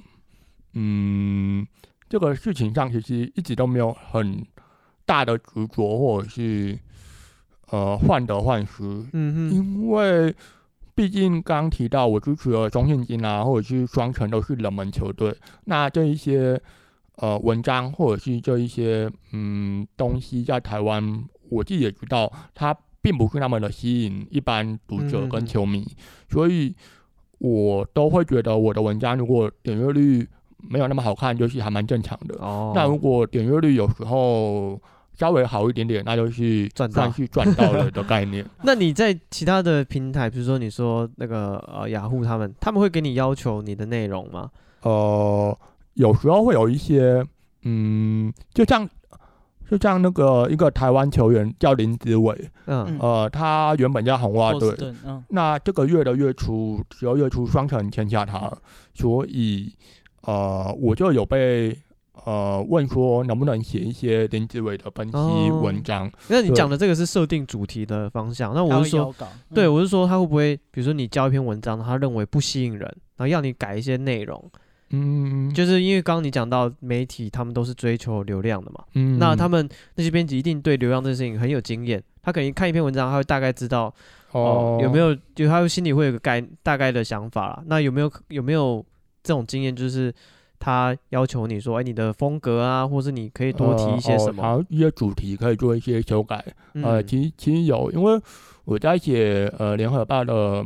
[0.73, 1.65] 嗯，
[2.07, 4.45] 这个事情上其实一直都没有很
[5.05, 6.77] 大的执着，或者是
[7.71, 8.83] 呃患得患失。
[9.13, 10.35] 因为
[10.93, 15.35] 毕竟刚刚提到我支持的中信金啊，或者是双城都是冷门球队，
[15.65, 16.61] 那这一些
[17.15, 25.95] 呃文章或者是这一些嗯东西在台湾，我自己也知道它并不是那么的吸引一般读者跟球迷，嗯、
[26.29, 26.75] 所以。
[27.39, 30.27] 我都会觉得我的文章如果点阅率
[30.57, 32.35] 没有那么好看，就是还蛮正常的。
[32.39, 32.71] 哦。
[32.75, 34.79] 那如果点阅率有时候
[35.17, 38.45] 稍微好一点点，那就是赚算是赚到了的概念。
[38.63, 44.49] 那你在其他的平台，比如说你说那个呃雅虎他们，他们会给你要求你的内容吗？
[44.83, 45.57] 呃，
[45.95, 47.25] 有时候会有一些，
[47.63, 48.87] 嗯，就像。
[49.69, 58.51] 就像那个一个台湾球员叫林子伟，嗯，呃，他原本叫红袜队，嗯，那这个月的月初，十二月初双城签下他，
[58.95, 59.71] 所以
[60.23, 61.77] 呃，我就有被
[62.25, 66.07] 呃问说能不能写一些林子伟的分析文章。
[66.07, 72.81] 哦、那你讲的这个是设定主题的方向，那我是说，嗯、对我是说他会不会，比如说你交一篇文章，他认为不吸引人，
[73.17, 74.51] 然后要你改一些内容。
[74.91, 78.83] 嗯，就是因为刚刚你讲到媒体，他们都是追求流量的嘛。
[78.95, 83.93] 嗯，那他们那些编辑一定对流量这件事情很有经验，他可能看一篇文章，他会大概知道
[84.31, 87.63] 哦、哦有没有，就他会心里会有个概大概的想法啦。
[87.67, 88.83] 那有没有有没有
[89.23, 90.13] 这种经验，就是
[90.57, 94.41] 他要求你说，哎，你的风格啊，或是你可以多提一些什么？
[94.41, 96.43] 好、呃哦，一些主题可以做一些修改。
[96.73, 98.19] 嗯、呃，其实其实有，因为
[98.65, 100.65] 我在写呃联合报的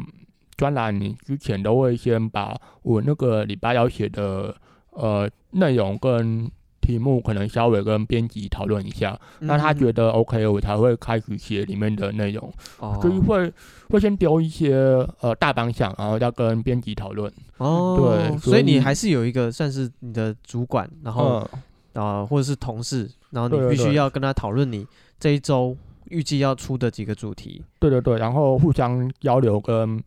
[0.63, 4.55] 专栏之前，都会先把我那个礼拜要写的
[4.91, 6.49] 呃内容跟
[6.79, 12.49] 题目可能稍微跟编辑讨论一下，那、嗯、他觉得 OK，我才会开始写里面的内容。
[12.79, 13.51] 哦，所以会
[13.89, 14.73] 会先丢一些
[15.19, 17.29] 呃大方向，然后再跟编辑讨论。
[17.57, 21.49] 哦，对，所以，所以你还是有一个算是你的主管，然后啊、
[21.93, 24.87] 嗯呃、或者是同事，然后你必须要跟他讨论你
[25.19, 25.75] 这一周
[26.09, 27.63] 预计要出的几个主题。
[27.79, 30.01] 对对对，然后互相交流跟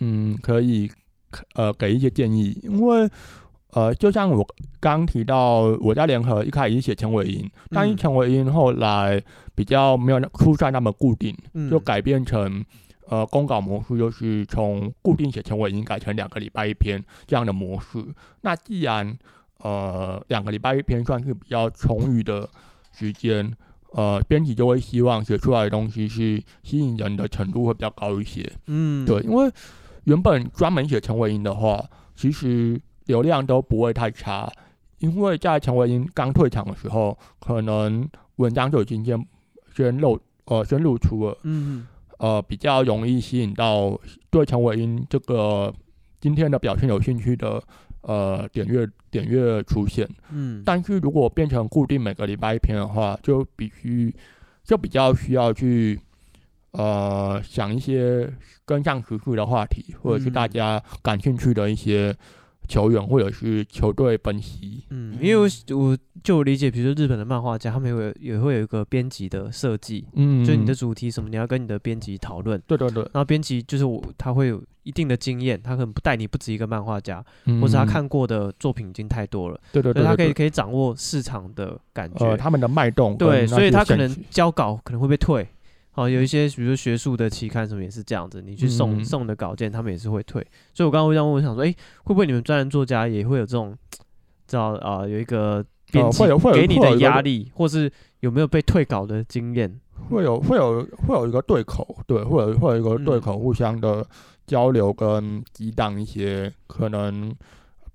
[0.00, 0.90] 嗯可以
[1.54, 3.08] 呃给一些建议，因为。
[3.72, 4.44] 呃，就像我
[4.80, 9.22] 刚提到，我在联合一开始写陈伟英，但是陈伟英后来
[9.54, 12.64] 比较没有出现那么固定，嗯、就改变成
[13.08, 18.02] 呃公稿模式，就是从固定写陈伟英改成两个礼拜一篇这样的模式。
[18.40, 19.16] 那既然
[19.58, 22.48] 呃两个礼拜一篇算是比较充裕的
[22.92, 23.54] 时间，
[23.92, 28.50] 呃，编辑就会希望写出来的东西是吸引人的程度会比较高一些。
[28.66, 29.50] 嗯，对，因为
[30.08, 31.84] 原本专门写前尾音的话，
[32.14, 32.80] 其实。
[33.08, 34.52] 流量都不会太差，
[34.98, 38.06] 因为在前尾音刚退场的时候，可能
[38.36, 39.26] 文章就已经先
[39.74, 41.86] 先露呃先露出了，嗯
[42.18, 43.98] 呃比较容易吸引到
[44.28, 45.72] 对前尾音这个
[46.20, 47.62] 今天的表现有兴趣的
[48.02, 54.14] 呃点阅点阅出现，嗯，但是如果变成固定每个礼拜一篇的话，就必须
[54.62, 55.98] 就比较需要去
[56.72, 58.32] 呃想一些
[58.64, 62.16] 跟上时事的话题，或者是大家感兴趣的一些。
[62.70, 85.48] 球员或者是球队分析，嗯，因为我我就我理解，比如说日本的漫画家，他们会也会有一个编辑的设计，嗯，就你的主题什么，你要跟你的编辑讨论，对对对，然后编辑就是我，他会有一定的经验，他可能不带你不止一个漫画家，嗯、或者他看过的作品已经太多了，对对对，所以他可以可以掌握市场的感觉，呃、他们的脉动，对，所以他可能交稿可能会被退。
[85.98, 90.40] 哦，有一些比如说学术的期刊什么也是这样子，你去送、嗯、送的稿件，他们也是会退。
[90.72, 93.76] 所以我刚刚会这样问，我想说，哎、欸，会不会你们专栏作家也会有这种，
[94.46, 97.90] 知道啊、呃，有一个编辑给你的压力，或是
[98.20, 99.80] 有没有被退稿的经验？
[100.08, 104.06] 会有，会有，会有一个对口，对，会有，会有一个对口，互相的
[104.46, 107.34] 交流跟激荡一些可能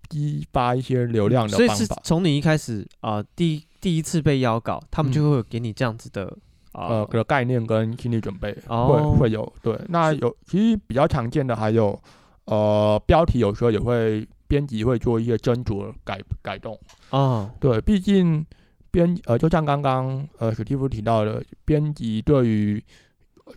[0.09, 1.73] 激发一些流量的方法。
[1.73, 6.25] 所以是从你一开始啊、呃，第第一次被邀稿，他们就会有给你这样子的。
[6.25, 6.41] 嗯
[6.73, 11.97] 呃，的概念跟心理准备会、oh, 会有对，那有其实比较常见的还有，
[12.45, 16.73] 呃，标题有时候也会编辑会做一些斟酌改改动。
[17.09, 17.49] 啊，oh.
[17.59, 18.45] 对，毕竟
[18.91, 22.83] 编呃，就像刚刚呃史蒂夫提到的，编辑对于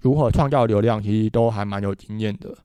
[0.02, 2.56] 如何创造流量其实都还蛮有经验的，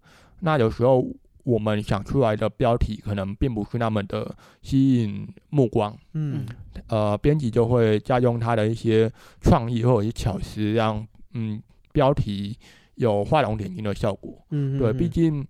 [0.42, 1.06] 那有时候。
[1.44, 6.46] 我们想出来的标题可能并不是那么的吸引目光，嗯，
[6.88, 9.12] 呃，编辑就会加用他的一些
[9.42, 11.62] 创意或者是巧思，让嗯
[11.92, 12.58] 标题
[12.96, 15.46] 有画龙点睛的效果，嗯，对，毕竟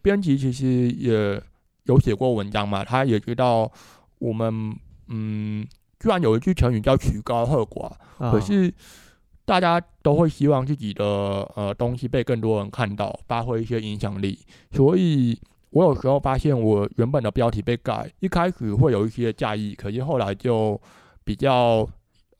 [0.00, 1.42] 编辑其实也
[1.84, 3.70] 有写过文章嘛，他也知道
[4.18, 4.76] 我们
[5.08, 5.66] 嗯，
[5.98, 8.72] 居然有一句成语叫曲高和寡，哦，可是。
[9.52, 14.38] 大家都会希望自己的呃东西被更多人看到，发挥一些影响力。
[14.70, 15.38] 所以
[15.68, 20.80] 我有时候发现，我原本的标题被改，一开始会有一些介意，可是后来就
[21.22, 21.86] 比较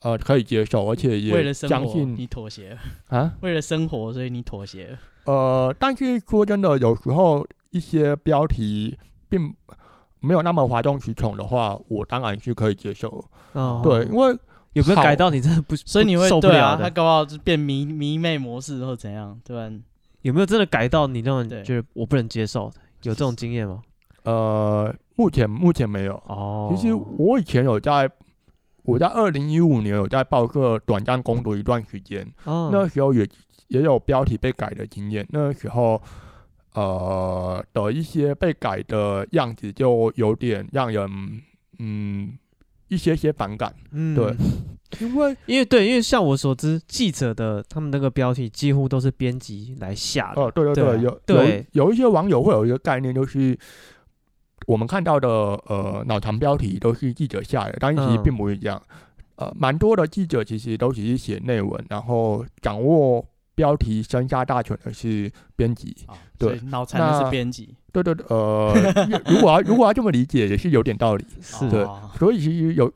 [0.01, 3.35] 呃可以接受，而且也相信你妥协啊。
[3.43, 4.97] 为了生活，所以你妥协。
[5.27, 8.97] 呃，但是说真的，有时候一些标题
[9.29, 9.55] 并
[10.21, 13.23] 没有那么哗众取宠的话，我当然是可以接受。
[13.53, 14.35] 哦，对，因为。
[14.73, 16.85] 有没有改到你真的不，所以你会受不了的？
[16.85, 19.71] 他搞不好就变迷迷妹模式或怎样，对吧？
[20.23, 22.77] 有没有真的改到你那种觉得我不能接受的？
[23.03, 23.83] 有这种经验吗？
[24.23, 26.15] 呃，目前目前没有。
[26.27, 28.09] 哦，其实我以前有在，
[28.85, 33.29] 我在二零一五年有在报社短暂工作一段时间，哦，那时候也
[33.69, 35.27] 也有标题被改的经验。
[35.31, 36.01] 那时候，
[36.75, 41.43] 呃的一些被改的样子就有点让人，
[41.79, 42.39] 嗯。
[42.93, 44.37] 一些些反感，嗯，对，
[45.01, 50.43] 因为因为对，因为像我所知，记者的他们那个标题几乎都是编辑来下的。
[50.43, 53.59] 哦，对对对，有对有，有一些网友会有一个概念，就是
[54.67, 58.81] 我们看到的呃脑残标题都是记者下的，但是其实并不是这样。
[59.37, 63.25] 嗯、呃，蛮多的记者其实都只是写内文，然后掌握。
[63.55, 68.75] 标题生杀大权的是编辑，哦、对，脑残的是编辑，对对对，呃，
[69.29, 71.89] 如果要如果要这么理解，也是有点道理，是的。
[72.19, 72.91] 所以其实有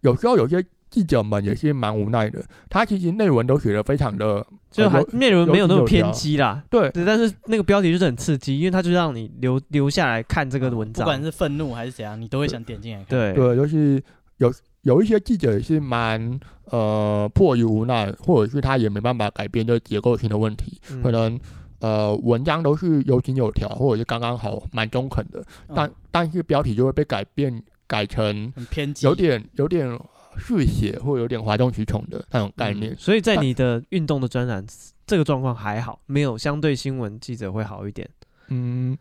[0.00, 2.42] 有时候有些记者们也是蛮无奈的。
[2.68, 6.60] 他其实内文都写的非常的，就还内容没有那么偏激啦。
[6.68, 13.06] 对，但是那个标题就是很刺激，因为他就让你留留下来看这个文章，不管是愤怒还是怎样，你都会想点进来看。
[13.06, 14.02] 对对，就是
[14.38, 14.52] 有
[14.82, 21.38] 有一些记者也是蛮呃迫于无奈，或者是他也没办法改变这结构性的问题，嗯、可能
[21.80, 27.62] 呃文章都是有井有条，或者是刚刚好蛮中肯的，但、嗯、但是标题就会被改变。
[27.90, 29.98] 改成很偏激，有点有点
[30.36, 32.92] 嗜血或有点哗众取宠的那种概念。
[32.92, 34.64] 嗯、所以在你的运动的专栏，
[35.04, 38.08] 这个状况还好，没有相对新闻记者会好一点。
[38.46, 38.96] 嗯，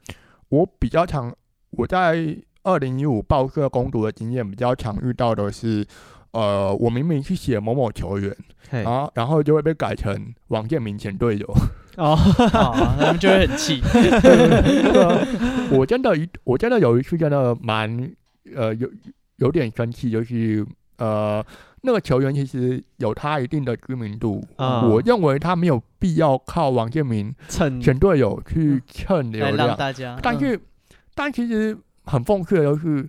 [0.49, 1.31] 我比较常
[1.69, 2.35] 我在
[2.69, 5.85] 二零一五报社攻读的经验比较常遇到的是，
[6.31, 8.35] 呃，我明明去写某某球员，
[8.69, 11.47] 然后然后就会被改成王建民前队友。
[11.97, 12.15] 哦，
[12.97, 13.81] 他们就会很气。
[15.71, 18.11] 我真的一我真的有一次真的蛮。
[18.55, 18.89] 呃，有
[19.35, 20.65] 有点生气，就是
[20.97, 21.45] 呃，
[21.81, 30.17] 那个球员其实有他一定的知名度，嗯、我认为他没有必要靠王建民蹭前队友去蹭流量，大家。
[30.23, 30.61] 但是，嗯、
[31.13, 31.77] 但其实
[32.09, 33.07] 很讽刺的就是，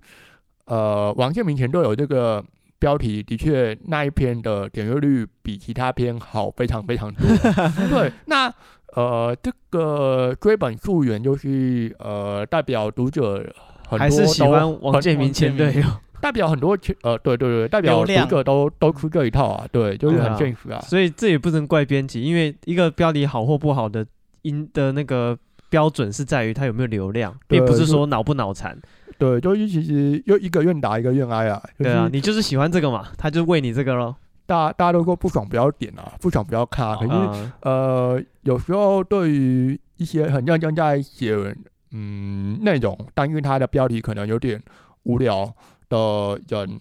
[0.67, 2.45] 呃，王建民前都有这个
[2.79, 7.27] 标题的确那一篇的点阅率比其他篇好非常非常多。
[7.91, 8.53] 对，那
[8.95, 13.53] 呃，这个追本溯源就是呃，代表读者。
[13.99, 15.83] 还是喜欢王建民前队友，
[16.21, 20.79] 代表很多呃，对对对，代表读者都都出这一套啊，对，就是很现实啊。
[20.83, 24.07] 所以这也不能怪编辑，因为一个标题好或不好的
[24.43, 25.37] 因的那个
[25.71, 28.79] 标准是在于它有没有流量，并不是说脑不脑残。
[29.17, 31.63] 对，就是其实又一个愿打一个愿挨啊。
[31.79, 34.15] 对啊，你就是喜欢这个嘛，他就为你这个喽。
[34.45, 36.97] 大大家都说不爽不要点啊，不爽不要看啊。
[36.97, 41.57] 可是呃，有时候对于一些很认真在写。
[41.93, 44.63] 嗯，内容，但因为它的标题可能有点
[45.03, 45.53] 无聊
[45.89, 46.79] 的人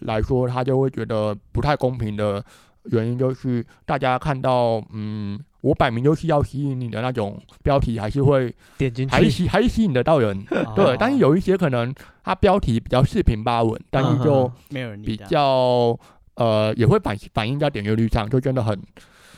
[0.00, 2.44] 来说，他就会觉得不太公平的
[2.86, 10.44] 原因就是，大家看到，嗯，我摆明就是要吸引你的那种标题，还是会点进去，还是吸还是吸引得到人，
[10.74, 10.96] 对。
[10.98, 15.98] 但是有一些可能，它标题比较四平八稳，但是就没有人比较，
[16.34, 18.80] 呃，也会反反映在点阅率上，就真的很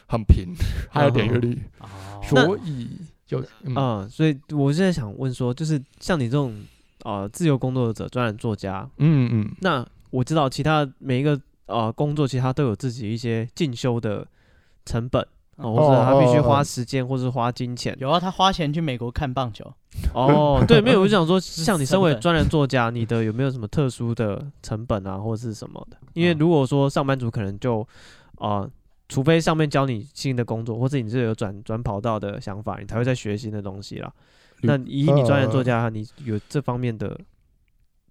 [0.07, 0.55] 很平，
[0.91, 1.59] 还有点阅率，
[2.23, 2.89] 所以。
[3.25, 6.55] 就嗯，嗯，所以我现在想问说，就是像你这种
[7.03, 14.27] 呃自由工作者、专栏作家，嗯嗯，那我知道其他每一个呃工作，其他都有自己一些进修的
[14.85, 15.27] 成本，
[15.62, 17.96] 哦、或者他必须花时间，或是花金钱。
[18.00, 19.64] 有啊，他花钱去美国看棒球。
[20.14, 25.96] 哦，对，没有，我就想说， 像你身为专栏作家，你的有没有什么特殊的成本啊，或者是什么的？
[26.14, 27.80] 因为如果说上班族可能就
[28.36, 28.60] 啊。
[28.60, 28.70] 呃
[29.08, 34.10] 除非上面教你新的工作，或者你是有转转跑道的想法，你才会在学新的东西啦。
[34.62, 37.20] 那以你专栏作家，你有这方面的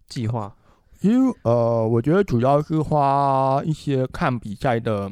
[0.08, 0.54] 计划？
[1.00, 5.12] 因为呃，我觉得主要是花一些看比赛的，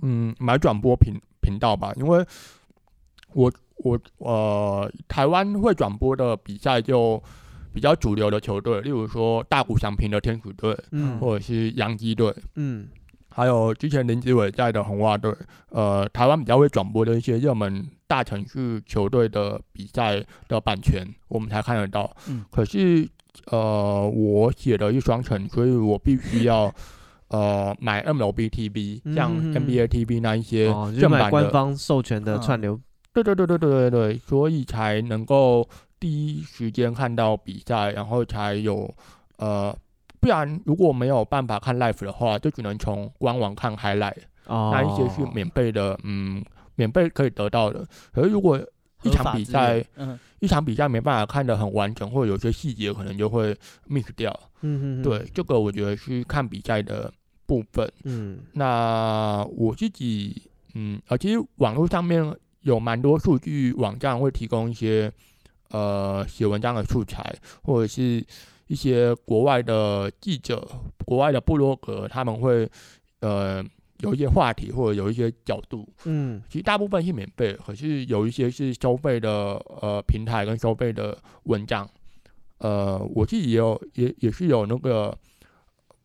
[0.00, 1.92] 嗯，买转播频频道吧。
[1.96, 2.24] 因为
[3.34, 7.22] 我我呃，台湾会转播的比赛就
[7.74, 12.88] 比较主流的球队，例如说大谷翔平的天使队，嗯，或者是洋基队，嗯。
[13.34, 15.34] 还有之前林子伟在的红袜队，
[15.70, 22.14] 呃，台湾比较会转播的一些热门大城市球队的比赛的版权，我们才看得到。
[22.28, 23.08] 嗯，可是
[23.46, 26.70] 呃，我写了一双城，所以我必须要
[27.32, 30.66] 呃买 MLB TV，像 NBA TV 那一些
[31.00, 32.80] 正版的、哦、官方授权的串流。
[33.12, 35.68] 对对对对对对对，所以才能够
[35.98, 38.88] 第一时间看到比赛，然后才有
[39.38, 39.76] 呃。
[40.20, 44.14] 不然，如果没有办法看 live 的话，就只能从官网看 highlight。
[44.46, 46.40] 哦，那一些是免费的，嗯，
[46.76, 47.84] 免费可以得到的。
[48.12, 48.56] 可是如果
[49.02, 53.52] 一场比赛，嗯，一场比赛没办法看得很完整，或者有些细节可能就会
[53.88, 54.32] miss 掉。
[54.60, 57.12] 嗯嗯，对，这个我觉得是看比赛的
[57.52, 57.92] 部分。
[58.04, 60.42] 嗯，那我自己，
[60.74, 65.12] 嗯，啊，其实网络上面有蛮多数据网站会提供一些，
[65.70, 68.24] 呃，写文章的素材，或者是。
[68.68, 70.66] 一些国外的记者、
[71.04, 72.66] 国外的部落格，他们会
[73.20, 73.62] 呃
[73.98, 79.30] 有一些话题或者有一些角度，嗯，其实大部分是免费，可是有一些是收费的
[79.82, 81.86] 呃平台跟收费的文章，
[82.58, 85.14] 呃，我自己也有也也是有那个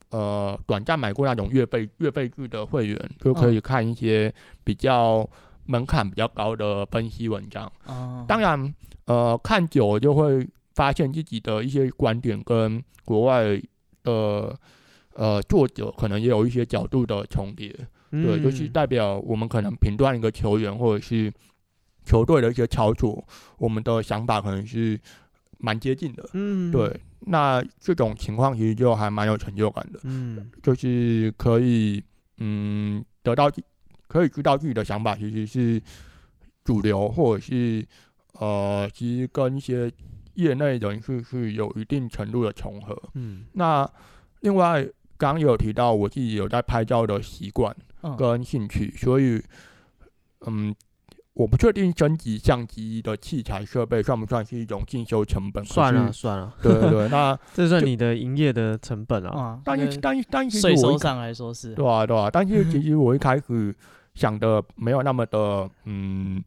[0.10, 4.34] 呃短暂买过那种月费月费制的会员，就可以看一些
[4.64, 5.28] 比较
[5.66, 7.72] 门槛比较高的分析文章。
[7.86, 8.74] 哦，当然
[9.06, 10.48] 呃看久就会。
[10.78, 13.60] 发现自己的一些观点跟国外
[14.04, 14.56] 的
[15.16, 17.76] 呃作者可能也有一些角度的重叠，
[18.12, 21.34] 嗯、对，就是代表我们可能评断一个球员或者是
[22.06, 23.28] 球队的一些操作，
[23.58, 25.02] 我们的想法可能是
[25.60, 26.30] 蛮接近的。
[26.34, 30.00] 嗯，对，那这种情况其实就还蛮有成就感的。
[30.04, 32.04] 嗯，就是可以
[32.38, 33.52] 嗯得到，
[34.08, 35.82] 可以知道自己的想法其实是
[36.64, 37.86] 主流，或者是
[38.34, 39.92] 呃，其实跟一些
[40.36, 42.96] 业内人士是有一定程度的重合。
[43.14, 43.90] 嗯，那
[44.42, 44.84] 另外
[45.18, 47.76] 刚刚有提到我自己有在拍照的习惯
[48.18, 49.44] 跟兴趣，嗯、所以
[50.46, 50.76] 嗯。
[51.38, 55.64] 我不确定升级相机的器材设备算不算是一种进修成本？
[55.64, 59.40] 算了算了，对对对， 那这算你的营业的成本啊。
[59.40, 61.76] 啊但是但是但是，税收上来说是。
[61.76, 63.74] 对啊对啊，但是 其实我一开始
[64.16, 66.44] 想的没有那么的嗯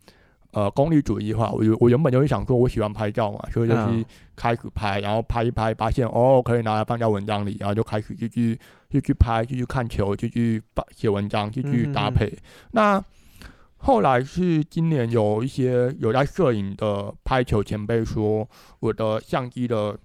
[0.51, 1.51] 呃功利主义化。
[1.53, 8.59] 我我原本就是想说我喜欢拍照嘛，所以就是开始拍，然后拍一拍，发现哦可以拿来放在文章里，然后就开始继续
[8.91, 10.61] 继续拍，继续看球，继续
[10.97, 12.27] 写文章，继续搭配。
[12.27, 12.39] 嗯、
[12.73, 13.05] 那
[13.83, 18.47] 后来是今年有一些有在摄影的拍球前辈说，
[18.79, 19.99] 我的相机的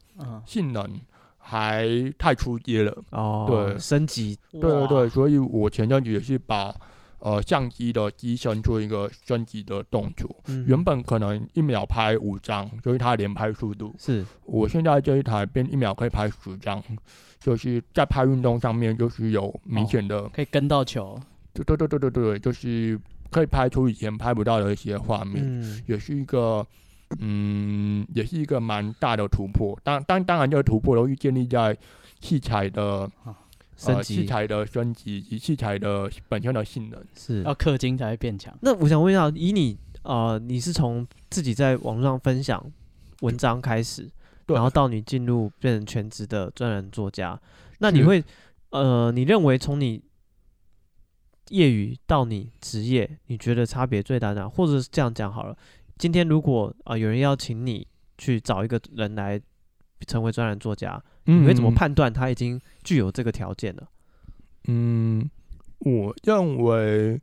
[0.45, 0.97] 性能
[1.37, 1.85] 还
[2.17, 3.03] 太初阶了。
[3.11, 6.73] 哦，对，升级，对对对，所以我前阵子也是把
[7.19, 10.33] 呃相机的机身做一个升级的动作。
[10.47, 13.93] 嗯、原本可能一秒拍五张，就是它的连拍速度。
[13.99, 16.81] 是，我现在这一台变一秒可以拍十张，
[17.41, 21.19] 就是在拍运动上面就是有明显的、哦、可以跟到球。
[21.53, 22.97] 对对对对对对，就是。
[23.31, 26.65] 可以拍出以前拍不到的一些画面，嗯、也是一个，
[27.19, 29.77] 嗯，也是一个蛮大的突破。
[29.83, 31.77] 当当当然，这个突破容易建立在
[32.19, 33.09] 器材的
[33.75, 37.43] 升级、呃、器材的升级以及器材的本身的性能，是。
[37.43, 38.55] 要氪金才会变强。
[38.61, 42.63] 那我想问一下，以你呃，你是从自己在网上分享
[43.21, 44.09] 文章开始，
[44.45, 44.55] 对。
[44.55, 47.39] 然后到你进入变成全职的专栏作家，
[47.79, 48.23] 那你会
[48.69, 50.01] 呃，你认为从你
[51.49, 55.55] 业余到你职业，你觉得差别最大的，或者是这样讲好了。
[55.97, 57.87] 今天如果啊、呃、有人邀请你
[58.17, 59.39] 去找一个人来
[60.07, 63.87] 成为专栏作家，嗯、你会怎么判断他已经具有这个条件了？
[64.67, 65.29] 嗯，
[65.79, 67.21] 我认为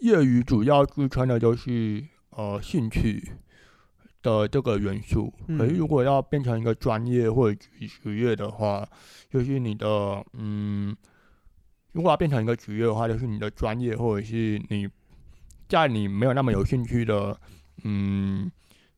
[0.00, 3.30] 业余主要支撑的就是呃兴趣
[4.20, 5.32] 的这个元素。
[5.56, 7.60] 可是如果要变成一个专业或者
[8.02, 8.84] 职业的话，
[9.30, 10.96] 就是你的嗯。
[11.94, 14.88] 如果要变成一个职业的话，就是你的专业，或者是你
[15.68, 17.38] 在你没有那么有兴趣的，
[17.84, 18.50] 嗯，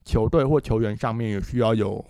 [0.03, 2.03] 球队或球员上面，也需要有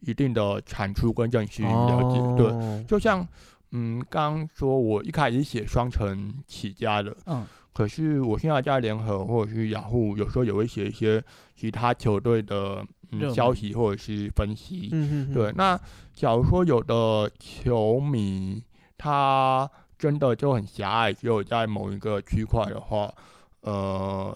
[0.00, 2.18] 一定的产出跟认识了解。
[2.18, 3.26] 哦、对，就像
[3.72, 11.22] 嗯，刚刚说我一开始写双城起家的，嗯，可是我现在在联合或者是雅虎，有时候也会写一些
[11.54, 12.82] 其他球队的、
[13.12, 14.88] 嗯、消息或者是分析。
[14.92, 15.78] 嗯对，那
[16.14, 18.64] 假如说有的球迷
[18.96, 19.70] 他。
[20.00, 23.12] 真的就很狭隘，只有在某一个区块的话，
[23.60, 24.34] 呃，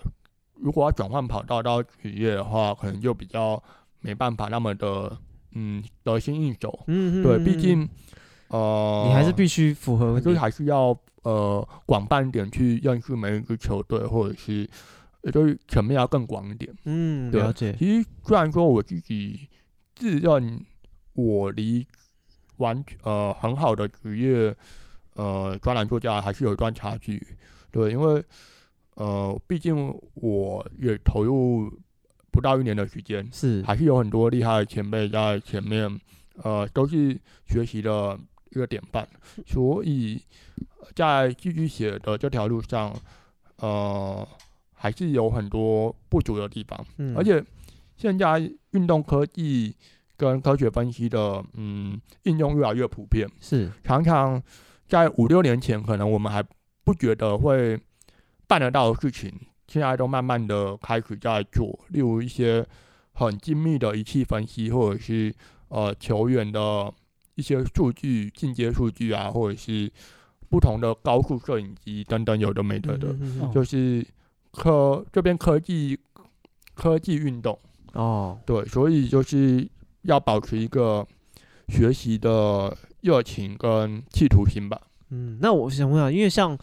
[0.56, 3.60] 如果要转换跑道到职业的话，可能就比较
[4.00, 5.16] 没办法那么的，
[5.54, 6.84] 嗯，得心应手。
[6.86, 7.24] 嗯嗯。
[7.24, 7.88] 对，毕竟，
[8.48, 14.68] 呃，你还是必须符合，就是还是要呃广泛一点去认识每一支球队，或者是，
[15.32, 16.70] 就是层面要更广一点。
[16.84, 17.74] 嗯，对了解。
[17.78, 19.48] 其实虽然说我自己
[19.94, 20.62] 自认
[21.14, 21.86] 我离
[22.58, 24.54] 完呃很好的职业。
[25.14, 27.24] 呃，专栏作家还是有一段差距，
[27.70, 28.24] 对，因为
[28.96, 31.70] 呃，毕竟我也投入
[32.32, 33.62] 不到一年的时间，是。
[33.62, 36.00] 还是有很多厉害的前辈在前面，
[36.42, 38.18] 呃，都是学习的
[38.50, 39.06] 一个典范，
[39.46, 40.20] 所以
[40.96, 42.92] 在继续写的这条路上，
[43.58, 44.26] 呃，
[44.72, 47.40] 还是有很多不足的地方，嗯，而且
[47.96, 48.40] 现在
[48.72, 49.76] 运动科技
[50.16, 53.70] 跟科学分析的嗯应用越来越普遍，是。
[53.84, 54.42] 常常。
[54.86, 56.44] 在五六年前，可能我们还
[56.84, 57.78] 不觉得会
[58.46, 59.32] 办得到的事情，
[59.66, 61.78] 现在都慢慢的开始在做。
[61.88, 62.64] 例如一些
[63.12, 65.34] 很精密的仪器分析，或者是
[65.68, 66.92] 呃球员的
[67.34, 69.90] 一些数据、进阶数据啊，或者是
[70.50, 74.06] 不同的高速摄影机等等，有的没得的，嗯嗯嗯，就是
[74.52, 75.98] 科这边科技
[76.74, 77.58] 科技运动
[77.94, 79.66] 哦，对，所以就是
[80.02, 81.06] 要保持一个
[81.68, 82.76] 学习的。
[83.04, 84.80] 热情跟企图心吧。
[85.10, 86.58] 嗯，那我想问下，因为像，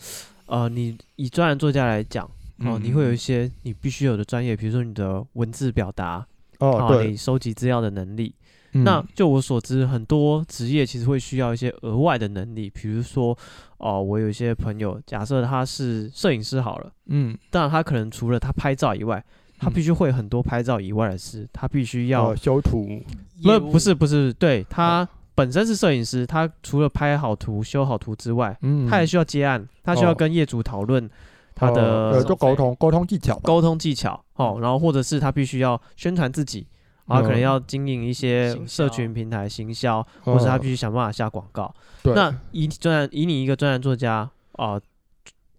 [0.48, 6.26] 呃，你以专栏作家来讲，哦、呃，嗯、你会有一些你必须有的专业，比如说你的文字表达，
[6.58, 8.34] 哦，对，你收集资料的能力。
[8.74, 13.38] 嗯、那就我所知，很多职业其实会需要一些额外的能力，比如说，
[13.78, 19.24] 哦、呃，我有一些朋友，假设他是摄影师好了，嗯，当然他可能除了他拍照以外，
[19.60, 23.00] 他必须会很多拍照以外的事，他必须要、呃、修图，
[23.44, 25.08] 不，不是，不是，对他。
[25.34, 31.10] 本身是摄影师，他除了拍好图、修好图之外，嗯，他还需要接案，他需要跟业主讨论
[31.56, 36.68] 他的，做沟通、沟通技巧、沟通技巧，哦，然后或者是他必须要宣传自己，
[37.06, 41.74] 啊可能要经营一些社群平台行销，或是他必须想办法下广告。
[42.04, 42.14] 对。
[42.14, 44.80] 那以专栏以你一个专栏作家啊，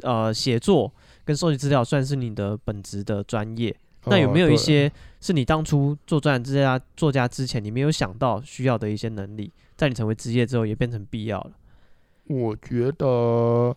[0.02, 0.92] 呃，写作
[1.24, 3.74] 跟收集资料算是你的本职的专业。
[4.06, 4.90] 那有没有一些
[5.20, 11.52] 是你当初做专栏作家作家之前，你没有想到需要的一些能力，在你成为职业之后也变成必要了？
[12.26, 13.76] 我觉得，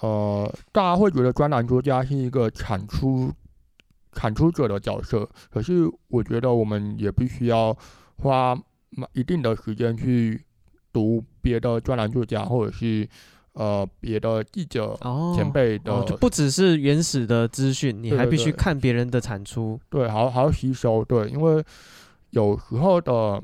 [0.00, 3.32] 呃，大家会觉得专栏作家是一个产出
[4.12, 7.76] 产出者的角色，可是我觉得我们也必须要
[8.18, 8.56] 花
[9.12, 10.44] 一定的时间去
[10.92, 13.08] 读别的专栏作家，或者是。
[13.54, 14.98] 呃，别的记者
[15.36, 21.62] 前辈的、哦哦，就不只是原始的资讯，你还必须看别人的产出，对，对，对，还还要吸收，对，因为
[22.30, 23.42] 有时候的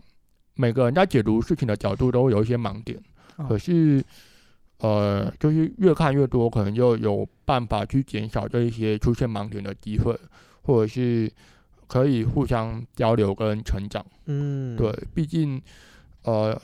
[0.54, 2.98] 每个人在解读事情的角度都有一些盲点，
[3.36, 4.02] 哦、可是
[4.78, 10.18] 呃，就是越看越多，可能就有办法去减少这一些出现盲点的机会，
[10.62, 11.30] 或者是
[11.86, 15.60] 可以互相交流跟成长，嗯，对，毕竟
[16.22, 16.58] 呃，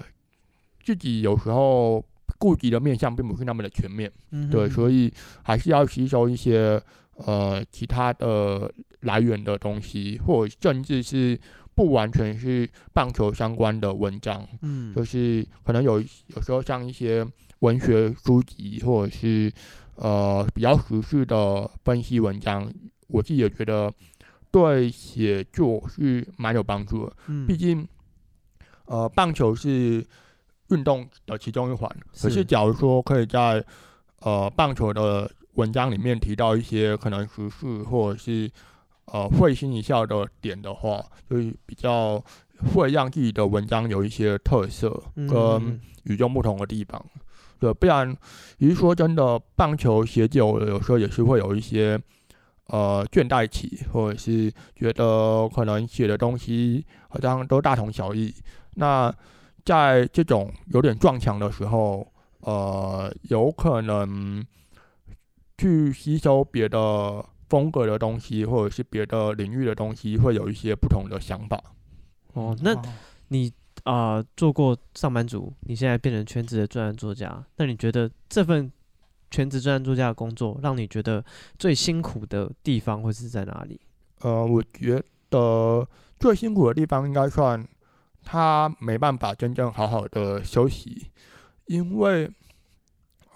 [0.83, 2.03] 自己有时候。
[2.45, 5.11] 顾及的面向并不是那么的全面，嗯、对，所以
[5.43, 6.79] 还是要吸收一些
[7.17, 8.71] 呃其他的
[9.01, 11.41] 来源的东西，或者甚至是
[11.75, 15.99] 不完全是棒球相关的文章，嗯，就是可能有
[16.37, 17.27] 有时候像一些
[17.61, 19.51] 文学书籍，或者是
[19.97, 22.71] 呃比较时事的分析文章，
[23.09, 23.91] 我自己也觉得
[24.51, 27.89] 对写作是蛮有帮助的，嗯，毕竟
[28.85, 30.05] 呃棒球是。
[30.71, 31.91] 运动的其中一环，
[32.21, 33.65] 可是假如说可以在
[34.21, 38.51] 呃棒球的文章里面提到一些可能时事或者是
[39.07, 41.37] 呃会心一笑的点的话，就
[41.67, 42.23] 比较
[42.75, 47.01] 会让自己的文章有一些特色跟与众不同的地方。
[47.15, 47.21] 嗯、
[47.61, 48.17] 对，不然，
[48.59, 52.01] 比如说真的棒球写久了，有时候也是会有一些
[52.69, 58.35] 呃倦怠期，或者是觉得可能写的东西好像都大同小异。
[58.75, 59.15] 那
[59.65, 62.07] 在这种有点撞墙的时候，
[62.41, 64.45] 呃，有可能
[65.57, 71.59] 去吸收别的风格的东西，或者是别的领域的东西，会有一些不同的想法。
[72.35, 72.75] 哦，那
[73.29, 73.51] 你
[73.85, 78.71] 啊、呃，做过上班族，你现在变成全职的专栏作家，那你觉得这份
[79.31, 81.25] 全职专栏作家的工作，让你觉得
[81.59, 83.81] 最辛苦的地方会是在哪里？
[84.21, 85.89] 呃，我觉得
[86.21, 87.67] 最辛苦的地方应该算。
[88.25, 91.11] 他没办法真正好好的休息，
[91.67, 92.31] 因为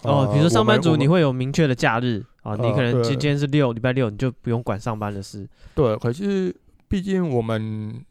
[0.02, 5.48] 哦，比如说上班族，你会有明确的假日啊，你可能今天是六礼拜六，你就不用管上班的事。
[5.74, 6.54] 对，可是
[6.88, 8.04] 毕竟我们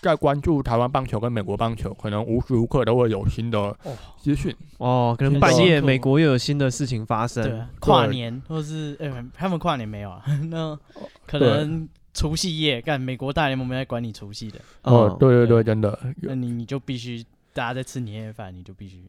[0.00, 3.76] 在关注台湾棒球跟美国棒球，可能无时无刻都会有新的
[4.18, 10.22] 资讯哦，可能半夜美国又有新的事情发生，对，跨年或是哎，他们跨年没有啊？
[10.50, 10.78] 那
[11.26, 11.88] 可能。
[12.12, 15.98] 除夕夜干美国大联盟没在管你除夕的哦，对对对，真的。
[16.22, 19.04] 那你你就必须大家在吃年夜饭，你就必须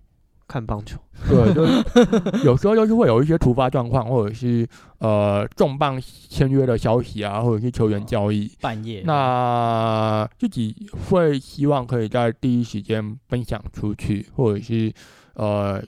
[0.48, 1.00] 看棒球。
[1.28, 1.66] 对，就
[2.46, 4.68] 有时候就是会有一些突发状况，或者是
[5.00, 9.02] 呃重磅签约的消息啊，或者是球员交易，半夜。
[9.06, 10.76] 那自己
[11.10, 14.94] 会希望可以在第一时间分享出去，或者是
[15.34, 15.84] 呃。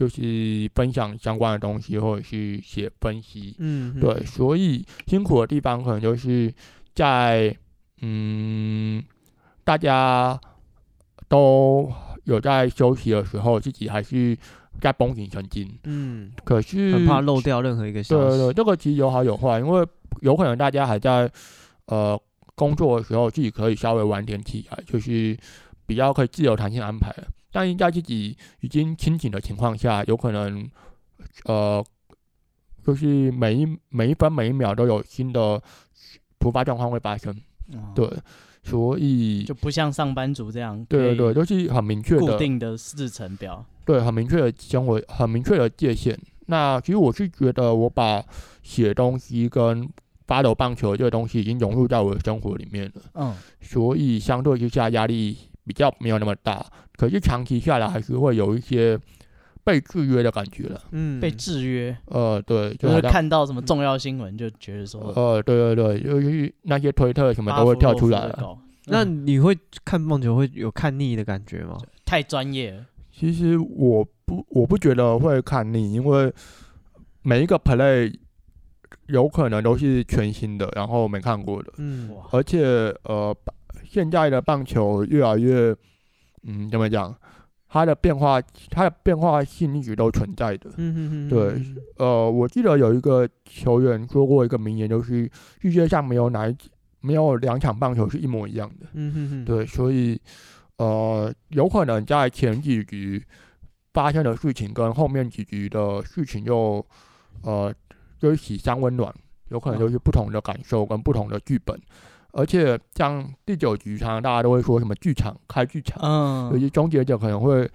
[0.00, 6.50] 就是分享相关的东西，或者是写分析，嗯，对，所以辛苦的地方可能就是
[6.94, 7.54] 在，
[8.00, 9.04] 嗯，
[9.62, 10.40] 大家
[11.28, 11.92] 都
[12.24, 14.34] 有在休息的时候，自己还是
[14.80, 18.38] 在绷紧神经，嗯，可是很怕漏掉任何一个消息。
[18.38, 19.86] 对对对，这个其实有好有坏，因为
[20.22, 21.30] 有可能大家还在
[21.88, 22.18] 呃
[22.54, 25.36] 工作的时候，自己可以稍微晚点起来，就是
[25.84, 27.14] 比较可以自由弹性安排。
[27.52, 30.68] 但是在自己已经清醒的情况下，有可能，
[31.44, 31.84] 呃，
[32.84, 35.62] 就是每一每一分每一秒都有新的
[36.38, 37.34] 突发状况会发生，
[37.72, 38.10] 哦、对，
[38.62, 46.18] 所以就不像上班族这样，对对对，就是很明确的固定的日程表，对，很明确的生活，很明确的界限。
[46.46, 48.24] 那其实我是觉得，我把
[48.62, 49.88] 写东西跟
[50.26, 56.64] follow 棒球这个东西已经融入在我的生活里面了，嗯，所以相对之下压力比较没有那么大。
[56.96, 58.98] 可是长期下来还是会有一些
[59.64, 60.80] 被制约的感觉了。
[60.90, 61.96] 嗯，被制约。
[62.06, 68.38] 呃，对，就，就是看到什么重要新闻就觉得说，呃，对对对，尤其那些推特什么都会跳出来了。
[68.42, 71.78] 嗯、那你会看棒球会有看腻的感觉吗？
[72.04, 72.86] 太专业了。
[73.12, 76.32] 其实我不，我不觉得会看腻，因为
[77.22, 78.12] 每一个 play
[79.08, 81.72] 有可能都是全新的，然后没看过的。
[81.76, 82.64] 嗯，而且
[83.04, 83.36] 呃，
[83.84, 85.74] 现在的棒球越来越。
[86.44, 87.14] 嗯，怎么讲？
[87.68, 90.70] 它的变化，它的变化性一直都存在的。
[90.78, 91.28] 嗯哼哼。
[91.28, 91.62] 对，
[91.98, 96.56] 呃，我记得有一个球员说过一个名言，就是世界上没有哪一
[97.00, 98.86] 没有两场棒球是一模一样的。
[98.94, 100.18] 嗯哼哼，对，所以
[100.78, 103.22] 呃，有可能在前几局
[103.92, 106.84] 发生的事情跟后面几局的事情又
[107.42, 107.72] 呃，
[108.18, 109.14] 就是喜相温暖，
[109.50, 111.78] 有可能就是不同的感受跟不同的剧本。
[112.32, 117.68] 而且像第九局，常常大家都会说什么剧场开剧场，嗯，尤其终结者可能会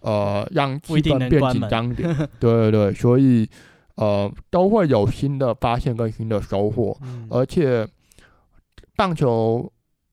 [0.00, 3.48] 呃让气氛变紧张点，对对对，所以
[3.96, 7.86] 呃都会有新的发现跟新的收获，嗯、而且
[8.96, 9.70] 棒球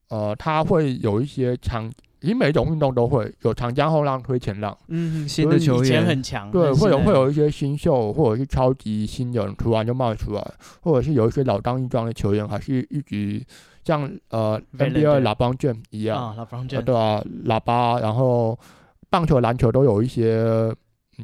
[0.09, 1.91] 呃它会有一些长，
[2.25, 13.41] 其实每种运动都会有长江后浪推前浪，嗯，新的球员很强，对，会有会有一些新秀或者是超级新人突然就冒出来，或者是有一些老当益壮的球员还是一直。
[13.85, 18.57] 像呃 NBA 喇叭卷一样啊，呃、对啊，喇叭，然后
[19.11, 20.43] 棒球、篮球都有一些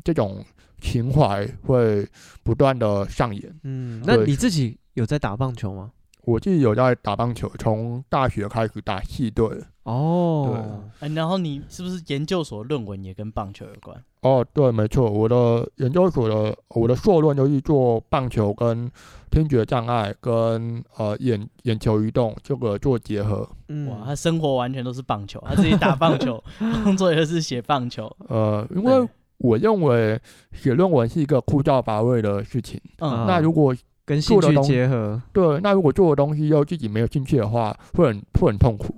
[0.03, 0.45] 这种
[0.79, 2.07] 情怀会
[2.43, 3.51] 不断的上演。
[3.63, 5.89] 嗯，那你自己有在打棒球吗？
[6.23, 9.49] 我自己有在打棒球，从大学开始打系队。
[9.83, 13.97] 哦，对，然后你是不是研究所论文也跟棒球有关？
[14.21, 18.89] 哦，对，没错，我的研究所的我的硕论就是做棒球跟
[19.31, 23.49] 听觉障碍跟呃眼眼球移动这个做结合。
[23.69, 26.41] 嗯，哇，他生活完全都是棒球，他自己打棒球，
[26.83, 28.05] 工作也是写棒球。
[28.27, 30.21] 呃，因为我认为
[30.53, 32.79] 写论文是一个枯燥乏味的事情。
[32.99, 38.95] 嗯，那如果跟兴趣结合，对，那如果做的东西又自己没有兴趣的话，会很会很痛苦。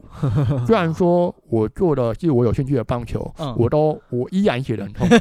[0.66, 5.16] 虽然说我做的是我有兴趣的棒球，嗯、我都我依然写的很痛苦。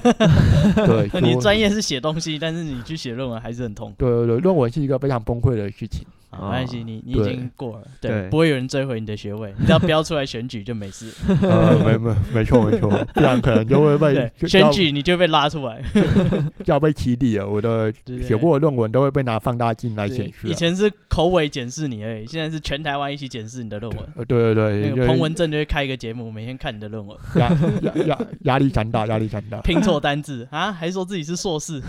[0.86, 3.96] 对， 你专业是写东西，但是你去写论文还是很痛苦。
[3.98, 6.06] 对对对，论文是一个非常崩溃的事情。
[6.32, 11.12] 没关系，你你已经过了，对，不会有人追回你的学位， 你只要标出来选举就没事。
[11.42, 15.82] 呃，没没没错没错， 不然可能就会被选举你就被拉出来，
[16.64, 17.48] 就要被起底了。
[17.48, 20.48] 我的写过的论文都会被拿放大镜来显示。
[20.48, 24.08] 以前是口尾检视你而已，现在是全台湾一起检视你的论文。
[24.16, 27.48] 呃，对对对，那个彭文正就会开一个节目，每天看你的论文，压
[27.82, 29.60] 压压压力山大，压力山大。
[29.60, 31.82] 拼错单字啊，还说自己是硕士，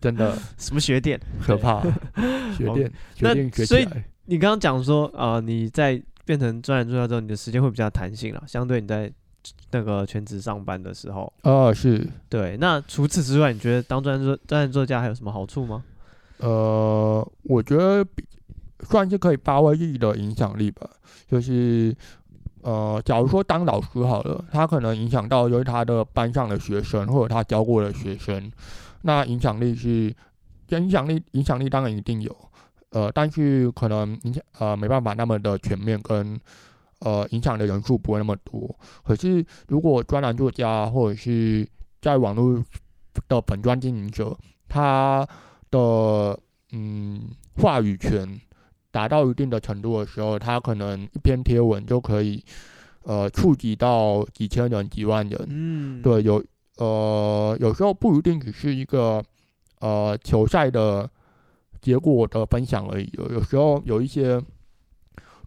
[0.00, 1.82] 真的什么学电，可怕，
[2.56, 4.04] 学电学电学起来。
[4.26, 9.10] 你刚刚讲说啊、呃，你在变成专栏作家之后，你的时间会比较弹性了，相对你在
[9.70, 11.32] 那个全职上班的时候。
[11.42, 12.06] 啊，是。
[12.28, 15.82] 对，那除此之外，你觉得当专栏作专栏作家还有什么好处吗？
[16.38, 18.06] 呃，我觉得
[18.82, 20.88] 算是可以发挥自己的影响力吧。
[21.26, 21.96] 就是
[22.60, 28.52] 呃，假如说当老师好了，他可能影响到就是他的班上的学生或者他教过的学生，
[29.02, 30.14] 那影响力是，
[30.68, 32.36] 影响力影响力当然一定有。
[32.90, 36.40] 呃，但是可能影响呃没办法那么的全面跟，
[37.00, 38.74] 呃影响的人数不会那么多。
[39.04, 41.68] 可是如果专栏作家或者是
[42.00, 42.64] 在网络
[43.28, 44.34] 的本专经营者，
[44.68, 45.28] 他
[45.70, 46.38] 的
[46.72, 48.40] 嗯话语权
[48.90, 52.42] 达到一定的程度的时候，他可能一篇贴文就可以
[53.02, 55.46] 呃触及到几千人、几万人。
[55.50, 56.42] 嗯，对，有
[56.78, 59.22] 呃有时候不一定只是一个
[59.80, 61.08] 呃球赛的。
[61.88, 63.08] 结果的分享而已。
[63.14, 64.38] 有有时候有一些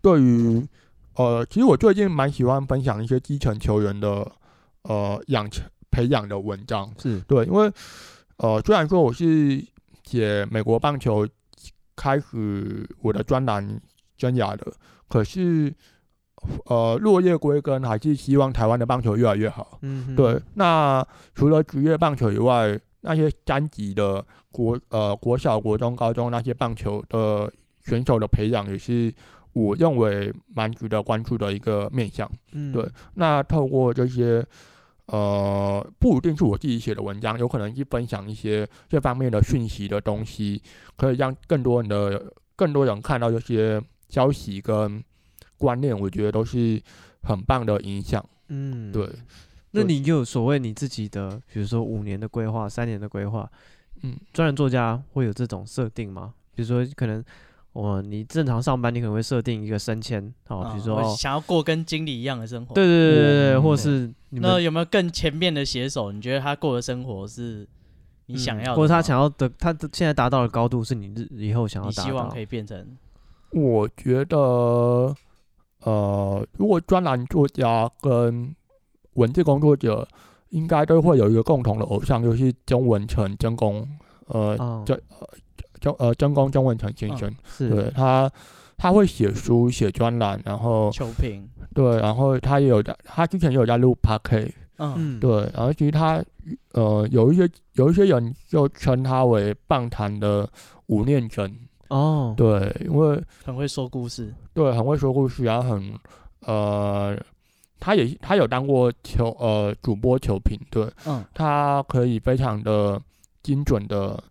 [0.02, 0.68] 对于
[1.14, 4.32] 呃，其实我最近蛮喜欢分享一些基层球员的
[4.82, 6.92] 呃养成培养的文章。
[6.98, 7.72] 是对，因为
[8.38, 9.64] 呃，虽然说我是
[10.04, 11.28] 写美国棒球
[11.96, 13.80] 开始我的专栏
[14.18, 14.74] 生涯的，
[15.08, 15.72] 可是
[16.66, 19.78] 呃，落叶归根还是希望台湾的棒球越来越好。
[19.84, 20.42] 嗯哼，对。
[20.56, 27.52] 那除了职业棒球以外，那些三级的国呃国小、国中、高中那些棒球的
[27.86, 29.14] 选手的培养，也是
[29.54, 32.30] 我认为蛮值得关注的一个面向。
[32.54, 32.88] 嗯，对。
[33.16, 34.46] 那透过这些
[35.08, 40.62] 呃，不一定是我自己写的文章，有可能去分享一些这方面的讯息的东西，
[40.96, 45.04] 可以让更多人的更多人看到这些消息跟
[45.58, 46.82] 观念，我觉得都是
[47.24, 48.24] 很棒的影响。
[48.48, 49.10] 嗯，对。
[49.72, 53.50] 那你有所谓你自己的，比如说五年的规划、三年的规划，
[54.04, 56.34] 嗯，专栏作家会有这种设定吗？
[56.54, 57.24] 比如说，可能
[57.72, 66.12] 我、哦、你正常上班，你可能会设定一个升迁，哦，比如说、哦、想要过跟经理一样的生活，对对对对对，嗯、或是那有没有更前面的写手？
[66.12, 67.66] 你觉得他过的生活是
[68.26, 72.86] 你想要的、嗯，或者他想要的，他现在达到的高度是你日以后想要达到，希望可以变成？
[73.52, 74.38] 我觉得，
[75.80, 78.54] 呃，如果专栏作家跟
[79.14, 80.08] 文字工作者
[80.50, 83.88] 应该都会有一个共同的偶像，就是曾文成、曾公，
[84.28, 84.56] 呃，
[84.86, 85.28] 曾、哦、呃
[85.82, 88.32] 曾呃曾公曾文成先生，嗯、对他
[88.78, 96.24] 他会写书、写专栏，然后求评，对，然后他也有在，他之前也有在录 Podcast，嗯，对，然后其实他
[96.74, 100.50] 呃有一些有一些人就称他为棒坛的
[100.88, 101.56] 吴念真，
[101.90, 105.94] 哦，对，因为很会说故事，对，很会说故事，然后很
[106.46, 107.18] 呃，
[107.82, 113.02] 他也他有当过球呃主播球评，对，嗯，他可以非常的
[113.44, 114.24] 精准的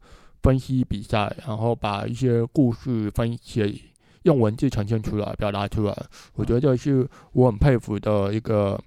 [0.43, 3.83] 分析比赛，然后把一些故事分析
[4.23, 5.95] 用文字呈现出来，表达出来，
[6.35, 8.81] 我觉得这是我很佩服的一个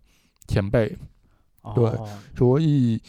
[0.48, 0.98] 前辈。
[1.76, 3.02] 对，哦、所以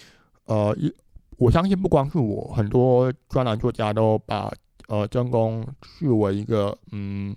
[0.46, 0.92] 呃，一
[1.38, 4.52] 我相信不光是我，很多专栏作家都把
[4.88, 7.34] 呃曾公视为一个嗯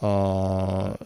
[0.00, 0.98] 呃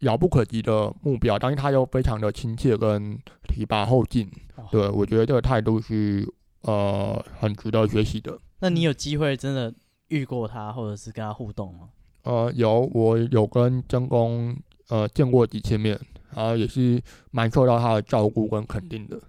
[0.00, 3.18] 遥不可及的目标，但是他又非常的亲切跟
[3.48, 4.30] 提拔后进。
[4.56, 6.28] 哦、对，我觉得这个态度是
[6.62, 8.38] 呃很值得学习的。
[8.60, 9.72] 那你有机会真的
[10.08, 11.88] 遇过他，或者是跟他互动吗？
[12.24, 14.56] 呃，有，我有跟曾公
[14.88, 15.98] 呃见过几次面。
[16.32, 17.02] 然后也是
[17.32, 19.20] 蛮受到他的照顾跟肯定的，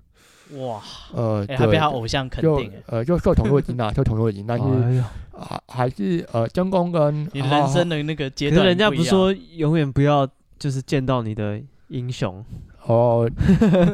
[0.64, 0.80] 哇，
[1.16, 10.30] 呃，还被他偶像肯定，呃，就受宠若惊啊，受宠若惊，但是还还是呃，曾公跟你人生的那个阶段，人家不是说永远不要
[10.62, 12.46] 就是见到你的英雄
[12.86, 13.28] 哦，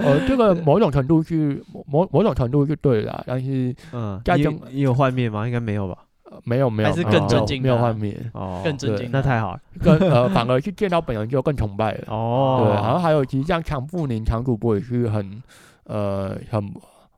[0.03, 5.47] 呃，这个某种程度是某某种程度是对的，但是嗯，你你有幻灭吗？
[5.47, 5.99] 应该没有吧。
[6.43, 9.61] 没有没有，还是更尊敬，没有幻灭哦，更震惊，那太好了。
[9.81, 12.65] 更呃，反而是见到本人就更崇拜了哦。
[12.65, 15.41] 对，然后还有其实像强富宁、强主播也是很
[15.85, 16.69] 呃很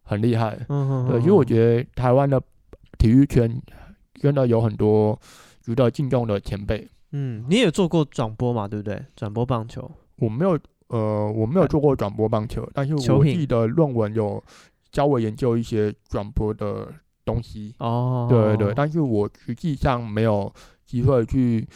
[0.04, 0.56] 很厉害。
[0.70, 2.40] 嗯对，因为我觉得台湾的
[3.00, 3.52] 体育圈
[4.14, 5.20] 真的有很多
[5.64, 6.88] 值得敬重的前辈。
[7.12, 8.68] 嗯，你也有做过转播嘛？
[8.68, 9.04] 对不对？
[9.16, 14.44] 转播棒球，我没有呃，我没有做过转播棒球，但是我自己的论文有
[14.92, 16.88] 教我研究一些转播的。
[17.26, 17.76] 东西。
[17.78, 20.52] 哦，对对对，但是我实际上没有
[20.84, 21.68] 机会去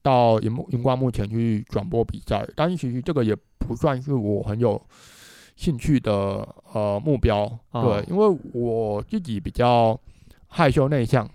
[0.00, 4.80] 到荧幕荧光幕前去转播比赛，但是其实这个也不算是我很有
[5.54, 7.42] 兴趣的呃目标，
[7.72, 10.00] 哦、对，因为我自己比较
[10.46, 11.28] 害羞内向，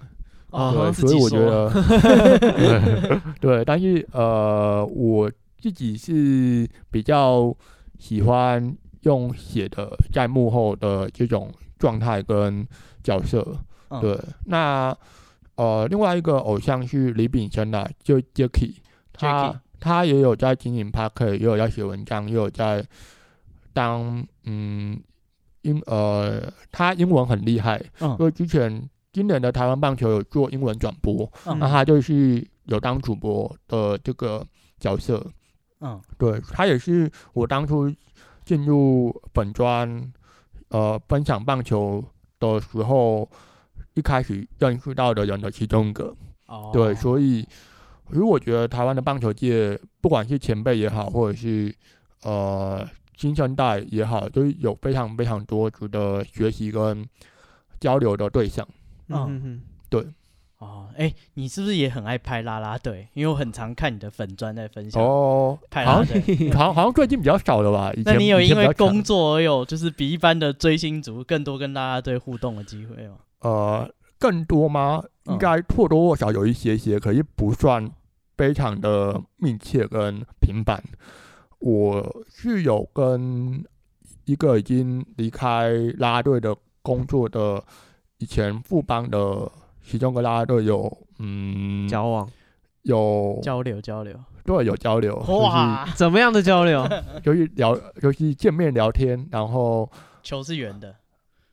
[0.52, 1.70] 哦、对，所以我觉得
[2.40, 5.30] 对，对，但是呃我
[5.60, 7.54] 自己是比较
[8.00, 12.66] 喜欢用写的在幕后的这种状态跟
[13.04, 13.46] 角色。
[14.02, 14.98] 对，嗯、那
[15.56, 18.76] 呃，另外一个偶像是李炳生的，就 Jacky，
[19.14, 22.86] 他他也有在经营 Podcast，也有在写文章，也有在
[23.74, 25.00] 当嗯
[25.62, 34.46] 英呃，他英文很厉害，嗯，因为之前今年的台湾棒球有做英文转播，嗯，那他就是有当主播的这个
[34.80, 35.26] 角色，
[35.82, 37.94] 嗯，对，他也是我当初
[38.46, 40.12] 进入本专
[40.70, 42.04] 呃分享棒球
[42.40, 43.30] 的时候。
[43.94, 46.16] 一开始认识到的人的其中一个，
[46.46, 47.42] 哦，对，所以，
[48.12, 51.74] 所以我觉得台湾的棒球界，不管是前辈也好，或者是
[52.22, 57.04] 呃新生代也好，都有非常非常多值得学习跟
[57.80, 58.68] 交流的对象。
[59.10, 60.06] 嗯对。
[60.60, 63.08] 哦，哎，你是不是也很爱拍啦啦队？
[63.14, 67.94] 因为我很常看你的粉砖在分享哦，拍啦啦队，好 像好像最近比较少了吧？
[68.04, 73.18] 那你有因为工作而有就是比一般的追星族更多跟啦啦队互动的机会吗？
[73.42, 75.04] 呃，更多吗？
[75.26, 77.88] 应该或多或少有一些些，可是不算
[78.36, 80.84] 非常的密切跟频繁。
[81.60, 83.64] 我是有跟
[84.26, 85.70] 一个已经离开
[86.00, 87.64] 啦啦队的工作的
[88.18, 89.52] 以前富邦的
[89.86, 92.30] 其中一个啦啦队有嗯交往，
[92.84, 94.14] 有交流交流，
[94.46, 95.16] 对，有交流。
[95.16, 96.88] 哇，就是、怎么样的交流？
[97.24, 99.90] 就是聊，就是见面聊天，然后
[100.24, 100.96] 球是圆的，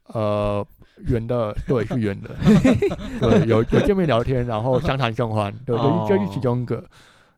[0.06, 0.66] 呃。
[1.08, 2.30] 圆的，对，是圆的，
[3.20, 6.84] 对，有有见面聊天，然后相谈甚欢，对，这是这是其中一个。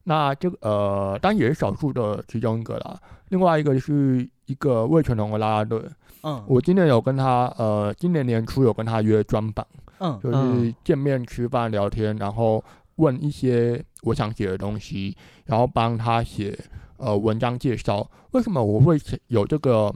[0.04, 3.00] 那这个呃，当然也是少数的其中一个啦。
[3.30, 5.80] 另外一个是一个魏全龙的啦啦队，
[6.26, 9.64] 嗯，我今年有跟他呃，今年年初有跟他约专访，
[9.98, 12.62] 嗯，就是见面吃饭聊天，然后
[12.96, 16.58] 问一些我想写的东西，然后帮他写
[16.96, 18.10] 呃文章介绍。
[18.32, 18.98] 为什么我会
[19.28, 19.94] 有这个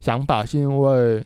[0.00, 0.42] 想法？
[0.42, 1.22] 是因为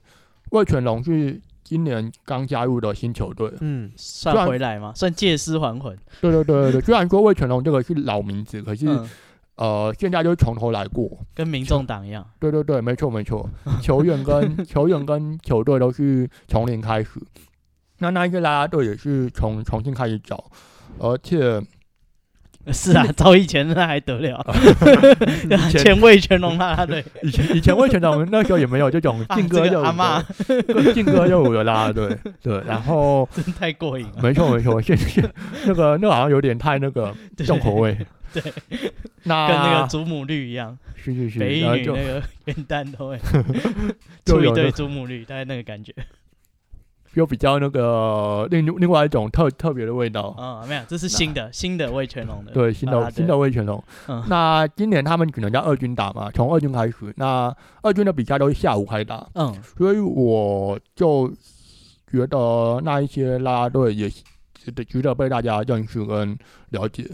[0.50, 4.92] 魏全龙是今年刚加入的新球队，嗯，算回来吗？
[4.96, 5.96] 算借尸还魂？
[6.20, 9.08] 对对对对对，虽然说魏全龙这个是老名字，可是、嗯、
[9.56, 12.26] 呃，现在就是从头来过，跟民众党一样。
[12.38, 13.48] 对对对，没错没错，
[13.82, 17.10] 球员跟球员跟球队都是从零开始，
[17.98, 20.44] 那那一个啦啦队也是从重新开始找，
[20.98, 21.60] 而且。
[22.72, 24.44] 是啊，早以前那还得了？
[25.70, 29.84] 前卫全龙啦啦队，以前以前卫全龙那时候也没有这种劲歌热舞，
[30.92, 34.14] 劲歌热舞的啦啦队，对，然后真太过瘾了。
[34.20, 35.30] 没错没错，现在
[35.64, 37.14] 那个那个好像有点太那个
[37.46, 37.96] 重口味，
[38.32, 38.42] 对，
[39.24, 43.18] 那跟那个祖母绿一样，是是是，北一女那个元旦都会
[44.24, 45.94] 出一对祖母绿，大概那个感觉。
[47.14, 50.36] 有比较那个另另外一种特特别的味道。
[50.38, 52.52] 嗯，没有，这是新的新的味全龙的。
[52.52, 53.82] 对，新的新的味全龙。
[54.06, 56.94] 嗯，那今年他们可能在二军打嘛，从二军开始。
[57.16, 57.50] 那
[57.80, 59.26] 二军的比赛都是下午开打。
[59.32, 61.32] 嗯，所以我就
[62.12, 66.38] 觉得那一些啦啦队也值得被大家认识跟
[66.68, 67.08] 了解，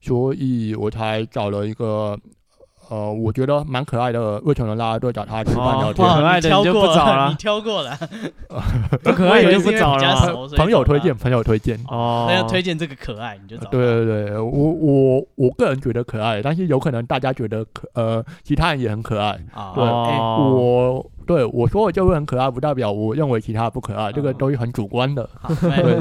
[0.00, 2.18] 所以我才找了一个。
[2.90, 7.94] 呃，我觉得蛮可爱的，味全龙啦啦队找他吃饭聊天，可爱的你就不找了，你挑过了，
[9.04, 10.48] 不可爱的就不找了。
[10.56, 13.68] 朋友推荐，朋友推荐，哦，那要推荐这个可爱，你就找。
[13.68, 19.38] 对对对，我我我个人觉得可爱，但是有可能大家觉得可呃，其他人也很可爱。
[19.74, 21.04] 对，我。
[21.28, 25.28] 对我说，我就会很可爱，不代表我认为其他不可爱，这个都是很主观的。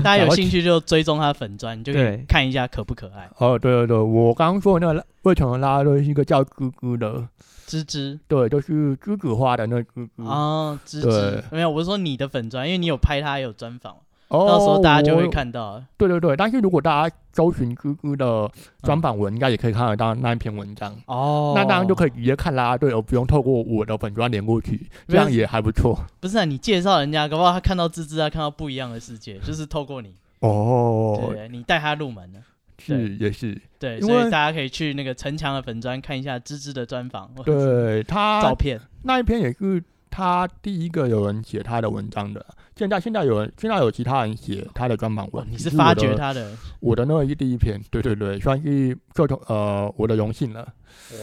[0.02, 3.30] 大家有兴趣就追踪他的粉专，你就可以看一下可不可爱。
[3.38, 7.28] 哦，对对对，我刚刚说的那个未成年拉拉队是一个叫吱吱的，
[7.66, 10.24] 芝芝，对，就是栀子花的那芝芝。
[10.24, 13.98] 哦，芝芝，没有，我是说你的粉砖，因为你有拍他，有专访。
[14.30, 15.82] 哦，到时候大家就会看到。
[15.98, 18.50] 对对对，但是如果大家搜寻芝芝的
[18.84, 20.94] 专访文，应该也可以看得到那一篇文章。
[21.06, 25.98] 哦，那当然就可以直接看啦啦队，而不用透过我的粉砖连过去，这样也还不错。
[26.20, 30.14] 不是啊，你介绍人家，搞不好他看到芝芝，啊看到不一样的世界， 就是透过你。
[30.40, 32.40] 哦，对，你带他入门的，
[32.78, 33.60] 是也是。
[33.80, 42.46] 对，所以大家可以去那个城墙的粉砖看一下芝芝的专访，对他照片那一篇也是他第一个有人写他的文章的。
[42.76, 46.52] 现在现在有人现在有其他人写他的专访文，你是发掘他的？
[46.80, 50.68] 我的那个是第一篇，对对对，算是受呃我的荣幸了。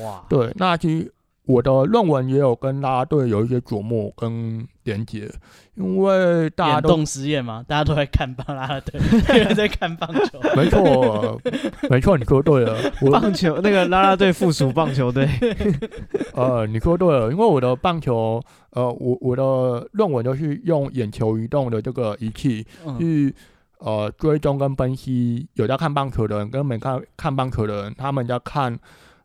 [0.02, 1.12] 哇，对，那其实
[1.46, 5.30] 我的论文也有跟啦啦队有一些琢磨跟连接，
[5.74, 9.00] 因为大家都动实验嘛，大家都在看棒啦啦队，
[9.38, 11.40] 有人 在看棒球，没错，
[11.90, 12.76] 没错，你说对了，
[13.12, 15.28] 棒球那个啦啦队附属棒球队，
[16.34, 18.42] 呃，你说对了，因为我的棒球。
[18.74, 22.66] 呃，我我的论文就是用眼球移动的这个仪器
[22.98, 23.32] 去
[23.78, 28.76] 呃追踪跟分析有在看棒球的人跟没看看棒球的人，他们在看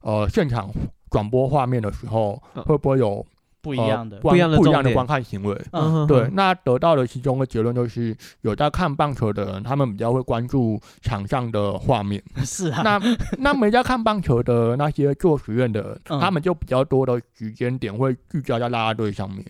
[0.01, 0.69] 呃现场
[1.09, 3.25] 转播画面的时候会不会有。
[3.61, 5.53] 不一样的、不一样的、不一样的观看行为。
[5.73, 6.29] 嗯，对。
[6.31, 12.23] 那得到的其中的结论就是，有在看棒球的人，他们比较会关注场上的画面。
[12.45, 12.81] 是啊。
[12.83, 13.01] 那
[13.37, 19.45] 那没在看棒球的那些做实验的人，他们就比较多的时间点会聚焦在拉拉队上面。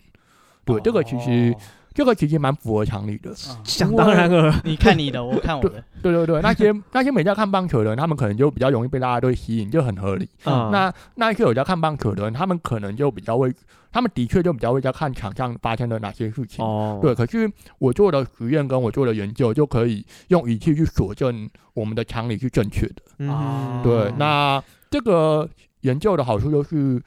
[0.65, 1.55] 对，这个其实。
[1.99, 3.35] 这个其实蛮符合常理的，
[3.65, 4.61] 想当然了。
[4.63, 5.83] 你看你的， 我看我的。
[6.01, 10.29] 对对对，那些那些没在看棒球的人，他们可能就比较容易被大家队吸引，就很合理。
[10.45, 13.53] 嗯、那那些有在看棒球的人，他们可能就比较会，
[13.91, 16.63] 他们的确就比较会在看场上发生的哪些事情。
[16.63, 17.13] 哦，对。
[17.13, 23.01] 可是我做的实验跟我做的研究，就可以用仪器去佐证我们的常理是正确的。
[23.17, 24.09] 嗯，对。
[24.17, 25.49] 那这个
[25.81, 27.03] 研究的好处就是。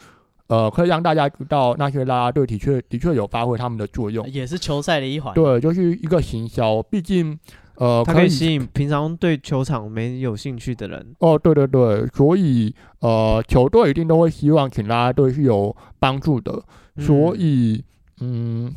[0.52, 5.32] 呃，可以让大家知道那些啦啦队的确的确有发挥他们的作用，也是球赛的一环。
[5.32, 7.38] 对，就是一个行销，毕竟
[7.76, 11.14] 呃，它可以吸引平常对球场没有兴趣的人。
[11.20, 16.62] 哦，对对对，所以呃，球队一定都会希望请啦啦队是有帮助的。
[16.98, 17.82] 所以，
[18.20, 18.74] 嗯，嗯，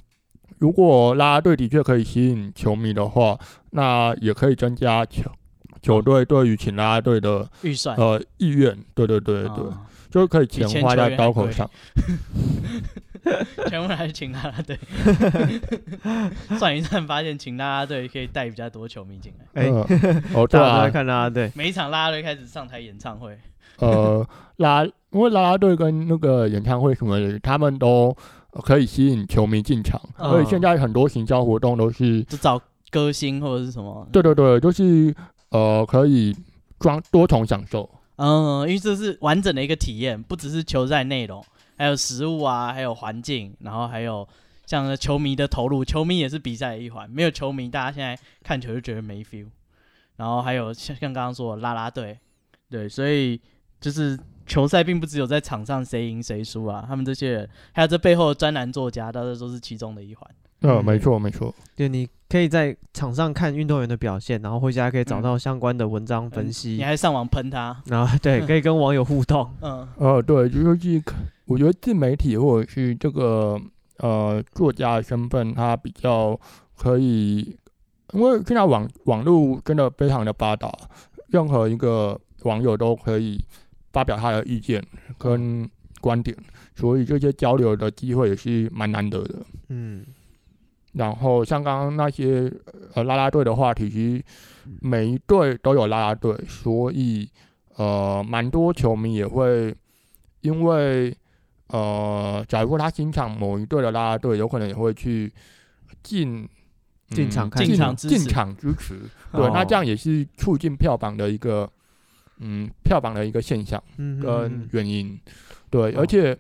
[0.60, 3.38] 如果啦啦队的确可以吸引球迷的话，
[3.72, 5.30] 那也可以增加球
[5.81, 8.73] 球队对于请啦啦队的预算呃意愿。
[8.93, 9.65] 对对对对。
[9.65, 9.77] 哦
[10.16, 11.70] 就可以钱花在刀口上，
[13.68, 14.80] 全部来请啦啦队，
[16.58, 19.62] 算一算发现请啦啦队可以带比较多球迷进来。
[19.62, 19.68] 哎，
[20.34, 23.38] 哦， 大家都在看啦啦队，每一场啦啦队开始上台演唱会。
[23.80, 24.26] 呃，
[24.56, 28.16] 啦，因为啦啦队跟那个演唱会什么的，他们都
[28.64, 32.58] 可以吸引球迷进场，所以现在很多行销活动都是就找
[32.90, 34.08] 歌星或者是什么。
[34.14, 35.14] 对对对，就是
[35.50, 36.34] 呃，可以
[36.80, 37.90] 装多重享受。
[38.18, 41.44] 嗯，因为这是完整的一个体验，不只是球赛内容，
[41.78, 44.28] 还有食物啊，还有环境，然后还有
[44.66, 49.48] 像球迷的投入，球迷也是比赛的一环，没有球迷，大家现在看球就觉得没 feel。
[50.16, 52.18] 然后还有像像刚刚说的啦啦队，
[52.70, 53.42] 对，所以
[53.82, 60.30] 就是球赛并不只有在场上谁赢谁输啊，他们这些人还有这背后的专栏作家，大家都是其中的一环。
[60.61, 66.72] 嗯，没错没错，对，你可以在场上看运动员的表现，然后回家可以找到相关的文章分析。
[66.72, 69.48] 你还上网喷他，然后对，可以跟网友互动。
[69.61, 71.03] 嗯，呃，对，就是
[71.45, 73.60] 我觉得自媒体或者是这个
[73.98, 76.40] 呃作家的身份，他比较
[76.76, 77.56] 可以，
[78.14, 80.72] 因为现在网网络真的非常的发达，
[81.27, 83.44] 任何一个网友都可以
[83.94, 84.84] 发表他的意见
[85.19, 85.69] 跟
[86.02, 86.36] 观点，
[86.76, 89.36] 所以这些交流的机会也是蛮难得的。
[89.69, 90.03] 嗯。
[90.95, 92.51] 然后像刚刚那些
[92.93, 94.23] 呃拉拉队的话题，其实
[94.81, 97.30] 每一队都有拉拉队，所以
[97.76, 99.76] 呃蛮多球迷也会
[100.41, 101.15] 因为
[101.67, 105.31] 呃假如说他欣赏某一队的拉拉队，有可能也会去
[106.01, 106.47] 进
[107.09, 108.97] 进场看进场进场支持，
[109.31, 109.51] 对，哦。
[109.53, 111.69] 那这样也是促进票房的一个
[112.39, 114.19] 嗯票房的一个现象嗯。
[114.19, 115.19] 跟原因，
[115.69, 115.95] 对，哦。
[115.97, 116.38] 而且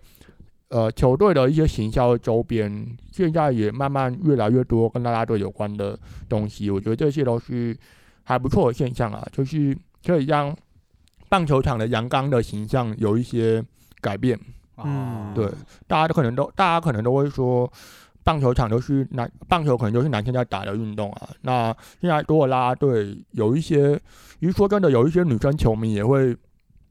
[0.75, 5.97] 呃球队的一些行销周边现在也慢慢越来越多跟啦啦队有关的
[6.27, 7.73] 东西，我觉得这些都是
[8.23, 10.53] 还不错的现象啊，就是可以让
[11.29, 13.63] 棒球场的阳刚的形象有一些
[14.01, 14.37] 改变。
[14.83, 15.49] 嗯，对，
[15.87, 17.71] 大家都可能都，大家可能都会说，
[18.25, 21.29] 棒球场都是男，棒球可能都是男生在打的运动啊。
[21.43, 23.97] 那现在多了啦啦队，有一些，
[24.41, 26.35] 其实说真的，有一些女生球迷也会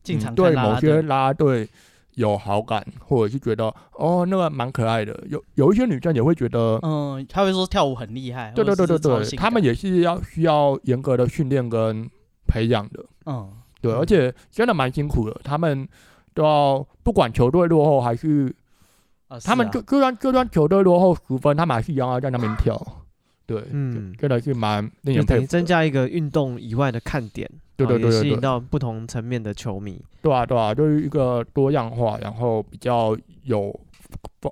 [0.03, 1.69] 进场嗯对某些啦啦队
[2.15, 5.19] 有好感，或者是觉得哦那个蛮可爱的。
[5.29, 12.09] 有有一些女生也会觉得，嗯，她会说跳舞很厉害，对对对对对，他们也是要需要严格的训练跟
[12.47, 13.05] 培养的。
[13.27, 15.89] 嗯，对，嗯而且真的蛮辛苦的，他们
[16.35, 18.55] 都要不管球队落后还是。
[19.27, 22.81] 啊他们就就算就算球队落后十分，他们还是一样要在那边跳。
[23.47, 25.47] 对，嗯，真的是蛮令人佩服。
[25.47, 30.01] 增加一个运动以外的看点，对对哦也吸引对对对，到不同层面的球迷。
[30.23, 33.79] 对啊对啊，就是一个多样化，然后比较有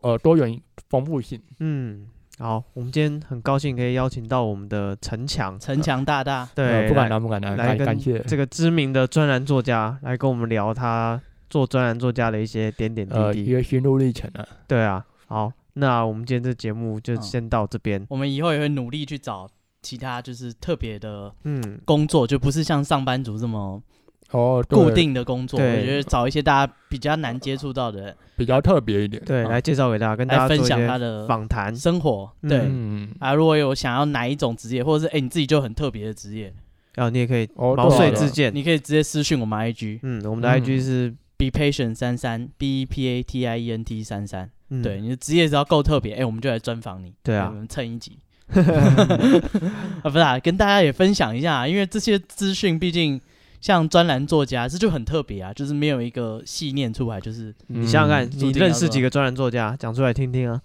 [0.03, 1.40] 呃多元丰富性。
[1.61, 2.07] 嗯，
[2.39, 8.19] 好，我们今天很高兴可以邀请到我们的陈强，陈强大大，对，呃不敢当不敢当，来跟感感谢。
[8.20, 13.51] 这个知名的专栏作家来跟我们聊他做专栏作家的一些点点呃，滴滴。
[13.51, 14.47] 一个心路历程啊。
[14.66, 18.05] 对啊，好，那我们今天这节目就嗯先到这边。
[18.11, 19.49] 我们以后也会努力去找
[19.83, 23.83] 其他就是特别的嗯，工作，就不是像上班族这么
[24.31, 25.61] 哦，固定的工作。
[25.61, 29.23] 我对觉得找一些大家比较难接触到的人比较特别一点。
[29.25, 31.75] 对，嗯来介绍给大家，跟大家分享他的访谈。
[31.77, 32.31] 生活。
[32.43, 36.55] 嗯对嗯，啊，如果有想要哪一种职业，或者是哎、你自己就很特别的职业，
[36.95, 38.55] 然后你也可以哦，毛遂自荐。
[38.55, 39.99] 你可以直接私讯我们 IG。
[40.03, 47.13] 嗯，我们的嗯 IG 是，be patient 三三 b e p a t i e n t 三三，嗯，对，你的职业只要够特别，哎、我们就来专访你。
[47.23, 48.19] 对啊我们蹭一集。
[50.03, 53.20] 啊，不是啊，跟大家也分享一下，因为这些资讯毕竟
[53.61, 60.61] 像专栏作家，这就很特别啊，就是没有一个系念出来，就是你想想看，嗯你认识几个专栏作家，讲出来听听啊。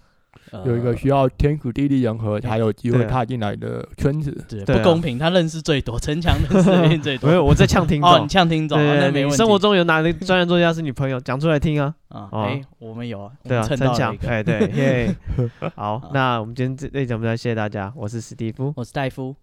[0.64, 4.30] 有一个需要天时地利人和才有机会踏进来的圈子，
[4.66, 5.18] 不公平。
[5.18, 7.28] 他认识最多，城墙的认识最多。
[7.28, 9.36] 没有我在呛听众哦，你呛听众，没问题。
[9.36, 11.18] 生活中有哪个专业作家是女朋友？
[11.20, 12.28] 讲出来听啊啊！
[12.32, 15.14] 哎，我们有啊，对啊，陈强，哎对，
[15.74, 17.92] 好，那我们今天这这节目就谢谢大家。
[17.94, 19.34] 我是史蒂夫，我是戴夫，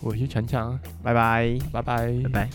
[0.00, 2.48] 我是陈强，拜拜，拜拜，拜拜。